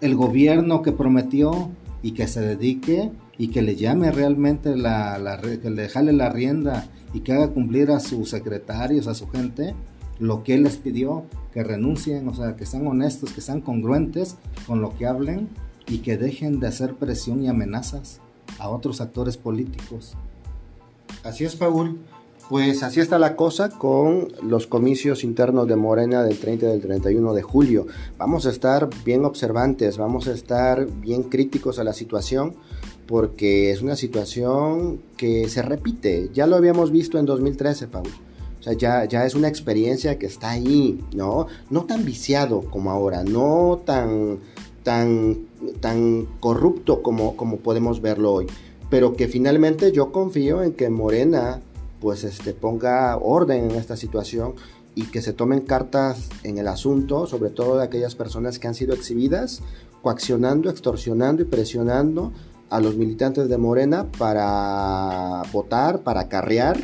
el 0.00 0.14
gobierno 0.14 0.82
que 0.82 0.92
prometió 0.92 1.70
y 2.02 2.12
que 2.12 2.26
se 2.26 2.40
dedique 2.40 3.10
y 3.40 3.48
que 3.48 3.62
le 3.62 3.74
llame 3.74 4.12
realmente 4.12 4.76
la, 4.76 5.18
la, 5.18 5.40
que 5.40 5.70
le 5.70 5.88
jale 5.88 6.12
la 6.12 6.28
rienda 6.28 6.90
y 7.14 7.20
que 7.20 7.32
haga 7.32 7.48
cumplir 7.48 7.90
a 7.90 7.98
sus 7.98 8.28
secretarios, 8.28 9.06
a 9.06 9.14
su 9.14 9.30
gente, 9.30 9.74
lo 10.18 10.42
que 10.44 10.52
él 10.56 10.64
les 10.64 10.76
pidió, 10.76 11.24
que 11.54 11.64
renuncien, 11.64 12.28
o 12.28 12.34
sea, 12.34 12.54
que 12.54 12.66
sean 12.66 12.86
honestos, 12.86 13.32
que 13.32 13.40
sean 13.40 13.62
congruentes 13.62 14.36
con 14.66 14.82
lo 14.82 14.94
que 14.94 15.06
hablen 15.06 15.48
y 15.86 16.00
que 16.00 16.18
dejen 16.18 16.60
de 16.60 16.66
hacer 16.66 16.96
presión 16.96 17.42
y 17.42 17.48
amenazas 17.48 18.20
a 18.58 18.68
otros 18.68 19.00
actores 19.00 19.38
políticos. 19.38 20.18
Así 21.24 21.46
es, 21.46 21.56
Paul. 21.56 21.98
Pues 22.50 22.82
así 22.82 23.00
está 23.00 23.18
la 23.18 23.36
cosa 23.36 23.70
con 23.70 24.28
los 24.42 24.66
comicios 24.66 25.24
internos 25.24 25.66
de 25.66 25.76
Morena 25.76 26.24
del 26.24 26.36
30 26.36 26.66
y 26.66 26.68
del 26.68 26.80
31 26.82 27.32
de 27.32 27.42
julio. 27.42 27.86
Vamos 28.18 28.44
a 28.44 28.50
estar 28.50 28.90
bien 29.04 29.24
observantes, 29.24 29.96
vamos 29.96 30.26
a 30.26 30.32
estar 30.32 30.84
bien 31.00 31.22
críticos 31.22 31.78
a 31.78 31.84
la 31.84 31.94
situación 31.94 32.56
porque 33.10 33.72
es 33.72 33.82
una 33.82 33.96
situación 33.96 35.02
que 35.16 35.48
se 35.48 35.62
repite. 35.62 36.30
Ya 36.32 36.46
lo 36.46 36.54
habíamos 36.54 36.92
visto 36.92 37.18
en 37.18 37.26
2013, 37.26 37.88
Paul. 37.88 38.06
O 38.60 38.62
sea, 38.62 38.74
ya, 38.74 39.04
ya 39.04 39.26
es 39.26 39.34
una 39.34 39.48
experiencia 39.48 40.16
que 40.16 40.26
está 40.26 40.50
ahí, 40.50 41.04
¿no? 41.12 41.48
No 41.70 41.86
tan 41.86 42.04
viciado 42.04 42.60
como 42.70 42.92
ahora, 42.92 43.24
no 43.24 43.82
tan, 43.84 44.38
tan, 44.84 45.38
tan 45.80 46.28
corrupto 46.38 47.02
como, 47.02 47.36
como 47.36 47.56
podemos 47.56 48.00
verlo 48.00 48.32
hoy. 48.32 48.46
Pero 48.90 49.16
que 49.16 49.26
finalmente 49.26 49.90
yo 49.90 50.12
confío 50.12 50.62
en 50.62 50.74
que 50.74 50.88
Morena 50.88 51.60
pues 51.98 52.22
este, 52.22 52.52
ponga 52.52 53.16
orden 53.16 53.72
en 53.72 53.76
esta 53.76 53.96
situación 53.96 54.54
y 54.94 55.06
que 55.06 55.20
se 55.20 55.32
tomen 55.32 55.62
cartas 55.62 56.28
en 56.44 56.58
el 56.58 56.68
asunto, 56.68 57.26
sobre 57.26 57.50
todo 57.50 57.78
de 57.78 57.84
aquellas 57.84 58.14
personas 58.14 58.60
que 58.60 58.68
han 58.68 58.76
sido 58.76 58.94
exhibidas, 58.94 59.62
coaccionando, 60.00 60.70
extorsionando 60.70 61.42
y 61.42 61.46
presionando 61.46 62.32
a 62.70 62.80
los 62.80 62.96
militantes 62.96 63.48
de 63.48 63.58
Morena 63.58 64.10
para 64.18 65.42
votar, 65.52 66.02
para 66.02 66.28
carrear 66.28 66.78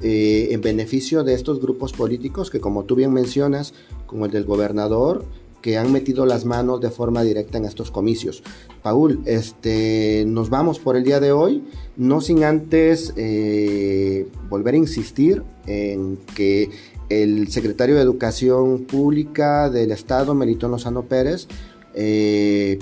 eh, 0.00 0.48
en 0.52 0.60
beneficio 0.60 1.24
de 1.24 1.34
estos 1.34 1.60
grupos 1.60 1.92
políticos 1.92 2.50
que 2.50 2.60
como 2.60 2.84
tú 2.84 2.94
bien 2.94 3.12
mencionas, 3.12 3.74
como 4.06 4.26
el 4.26 4.32
del 4.32 4.44
gobernador, 4.44 5.24
que 5.60 5.76
han 5.76 5.92
metido 5.92 6.24
las 6.24 6.44
manos 6.44 6.80
de 6.80 6.90
forma 6.90 7.22
directa 7.22 7.58
en 7.58 7.64
estos 7.64 7.90
comicios. 7.90 8.42
Paul, 8.82 9.20
este, 9.26 10.24
nos 10.26 10.50
vamos 10.50 10.78
por 10.78 10.96
el 10.96 11.04
día 11.04 11.20
de 11.20 11.32
hoy, 11.32 11.64
no 11.96 12.20
sin 12.20 12.44
antes 12.44 13.12
eh, 13.16 14.28
volver 14.48 14.74
a 14.74 14.78
insistir 14.78 15.42
en 15.66 16.16
que 16.36 16.70
el 17.08 17.48
secretario 17.48 17.96
de 17.96 18.02
Educación 18.02 18.84
Pública 18.84 19.68
del 19.68 19.90
Estado, 19.90 20.34
Melitón 20.34 20.70
Lozano 20.70 21.02
Pérez, 21.02 21.48
eh, 21.94 22.78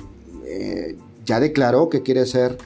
ya 1.26 1.40
declaró 1.40 1.90
que 1.90 2.02
quiere 2.02 2.24
ser 2.24 2.56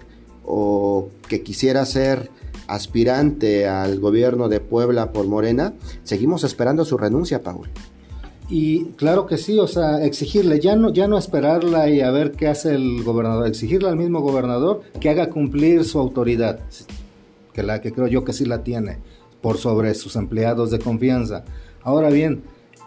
o 0.44 1.08
que 1.28 1.42
quisiera 1.42 1.84
ser 1.86 2.30
aspirante 2.68 3.66
al 3.66 3.98
gobierno 3.98 4.48
de 4.48 4.60
Puebla 4.60 5.12
por 5.12 5.26
Morena, 5.26 5.74
seguimos 6.04 6.44
esperando 6.44 6.84
su 6.84 6.96
renuncia, 6.96 7.42
Paul. 7.42 7.68
Y 8.48 8.86
claro 8.96 9.26
que 9.26 9.38
sí, 9.38 9.58
o 9.58 9.66
sea, 9.66 10.04
exigirle, 10.04 10.60
ya 10.60 10.76
no, 10.76 10.92
ya 10.92 11.06
no 11.06 11.18
esperarla 11.18 11.88
y 11.88 12.00
a 12.00 12.10
ver 12.10 12.32
qué 12.32 12.48
hace 12.48 12.74
el 12.74 13.02
gobernador, 13.04 13.46
exigirle 13.46 13.88
al 13.88 13.96
mismo 13.96 14.20
gobernador 14.20 14.82
que 15.00 15.08
haga 15.08 15.30
cumplir 15.30 15.84
su 15.84 15.98
autoridad, 15.98 16.60
que 17.52 17.62
la 17.62 17.80
que 17.80 17.92
creo 17.92 18.08
yo 18.08 18.24
que 18.24 18.32
sí 18.32 18.44
la 18.44 18.64
tiene, 18.64 18.98
por 19.40 19.58
sobre 19.58 19.94
sus 19.94 20.16
empleados 20.16 20.70
de 20.70 20.80
confianza. 20.80 21.44
Ahora 21.82 22.10
bien, 22.10 22.42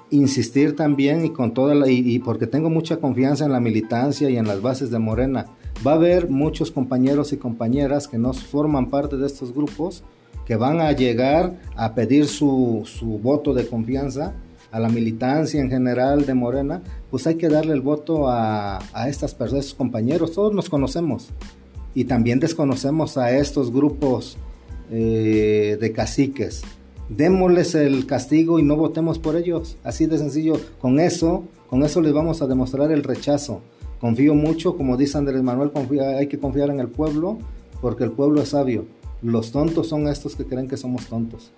insistir 0.10 0.76
también 0.76 1.26
y 1.26 1.30
con 1.30 1.54
toda 1.54 1.76
la, 1.76 1.90
y 1.90 2.20
porque 2.20 2.46
tengo 2.46 2.70
mucha 2.70 2.98
confianza 2.98 3.46
en 3.46 3.54
la 3.54 3.62
militancia 3.62 4.30
y 4.30 4.38
en 4.38 4.48
las 4.48 4.62
bases 4.62 4.92
de 4.92 5.00
Morena, 5.00 5.48
va 5.86 5.92
a 5.92 5.96
haber 5.96 6.30
muchos 6.30 6.72
compañeros 6.72 7.34
y 7.34 7.38
compañeras 7.38 8.08
que 8.08 8.18
no 8.18 8.34
forman 8.34 8.90
parte 8.90 9.18
de 9.18 9.28
estos 9.28 9.54
grupos 9.54 10.04
que 10.46 10.56
van 10.56 10.82
a 10.82 10.92
llegar 10.92 11.60
a 11.76 11.94
pedir 11.94 12.28
su, 12.28 12.86
voto 13.22 13.54
de 13.54 13.68
confianza 13.68 14.34
a 14.72 14.80
la 14.80 14.90
militancia 14.90 15.62
en 15.62 15.70
general 15.70 16.26
de 16.26 16.34
Morena, 16.34 16.82
pues 17.12 17.28
hay 17.28 17.36
que 17.36 17.48
darle 17.48 17.74
el 17.74 17.82
voto 17.82 18.28
a, 18.28 18.80
estas 19.08 19.36
personas, 19.36 19.64
a 19.64 19.66
estos 19.66 19.78
compañeros. 19.78 20.34
Todos 20.34 20.54
nos 20.54 20.70
conocemos 20.70 21.30
y 21.94 22.06
también 22.06 22.40
desconocemos 22.40 23.18
a 23.18 23.38
estos 23.38 23.72
grupos 23.72 24.38
eh, 24.90 25.78
de 25.80 25.92
caciques. 25.92 26.64
Démosles 27.10 27.76
el 27.76 28.08
castigo 28.08 28.60
y 28.60 28.64
no 28.64 28.76
votemos 28.76 29.20
por 29.20 29.36
ellos. 29.36 29.78
Así 29.84 30.08
de 30.08 30.18
sencillo. 30.18 30.60
Con 30.82 31.00
eso, 31.00 31.44
con 31.70 31.84
eso 31.84 32.02
les 32.02 32.14
vamos 32.14 32.42
a 32.42 32.48
demostrar 32.48 32.92
el 32.92 33.04
rechazo. 33.04 33.62
Confío 34.04 34.36
mucho, 34.36 34.76
como 34.76 34.98
dice 34.98 35.18
Andrés 35.18 35.42
Manuel, 35.44 35.72
hay 36.18 36.28
que 36.28 36.38
confiar 36.38 36.70
en 36.70 36.82
el 36.82 36.90
pueblo 36.90 37.38
porque 37.80 38.04
el 38.04 38.12
pueblo 38.12 38.42
es 38.42 38.50
sabio. 38.50 38.84
Los 39.22 39.54
tontos 39.54 39.88
son 39.88 40.10
estos 40.10 40.36
que 40.36 40.44
creen 40.44 40.68
que 40.68 40.76
somos 40.76 41.06
tontos. 41.06 41.54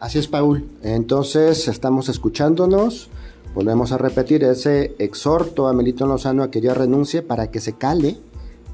Así 0.00 0.18
es, 0.18 0.26
Paul. 0.26 0.66
Entonces, 0.82 1.68
estamos 1.68 2.08
escuchándonos. 2.08 3.10
Volvemos 3.54 3.92
a 3.92 3.98
repetir 3.98 4.42
ese 4.42 4.94
exhorto 4.98 5.68
a 5.68 5.74
Melito 5.74 6.06
Lozano 6.06 6.42
a 6.42 6.50
que 6.50 6.62
ya 6.62 6.72
renuncie 6.72 7.20
para 7.20 7.50
que 7.50 7.60
se 7.60 7.74
cale, 7.74 8.16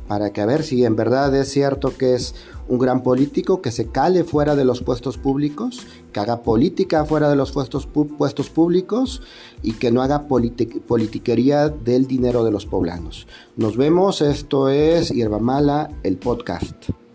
para 0.09 0.33
que 0.33 0.41
a 0.41 0.47
ver 0.47 0.63
si 0.63 0.85
en 0.85 0.97
verdad 0.97 1.35
es 1.37 1.49
cierto 1.51 1.97
que 1.97 2.15
es 2.15 2.35
un 2.67 2.79
gran 2.79 3.03
político, 3.03 3.63
que 3.63 3.71
se 3.71 3.87
cale 3.89 4.25
fuera 4.25 4.57
de 4.57 4.65
los 4.65 4.83
puestos 4.83 5.19
públicos, 5.19 5.87
que 6.13 6.21
haga 6.21 6.43
política 6.43 7.05
fuera 7.05 7.29
de 7.31 7.37
los 7.37 7.53
puestos, 7.53 7.87
puestos 7.87 8.51
públicos 8.51 9.23
y 9.63 9.73
que 9.73 9.91
no 9.91 10.03
haga 10.03 10.27
politiquería 10.27 11.69
del 11.69 12.07
dinero 12.07 12.45
de 12.45 12.51
los 12.51 12.67
poblanos. 12.67 13.27
Nos 13.57 13.77
vemos, 13.77 14.21
esto 14.23 14.69
es 14.69 15.11
Hierba 15.11 15.39
Mala, 15.39 15.91
el 16.03 16.17
podcast. 16.17 17.08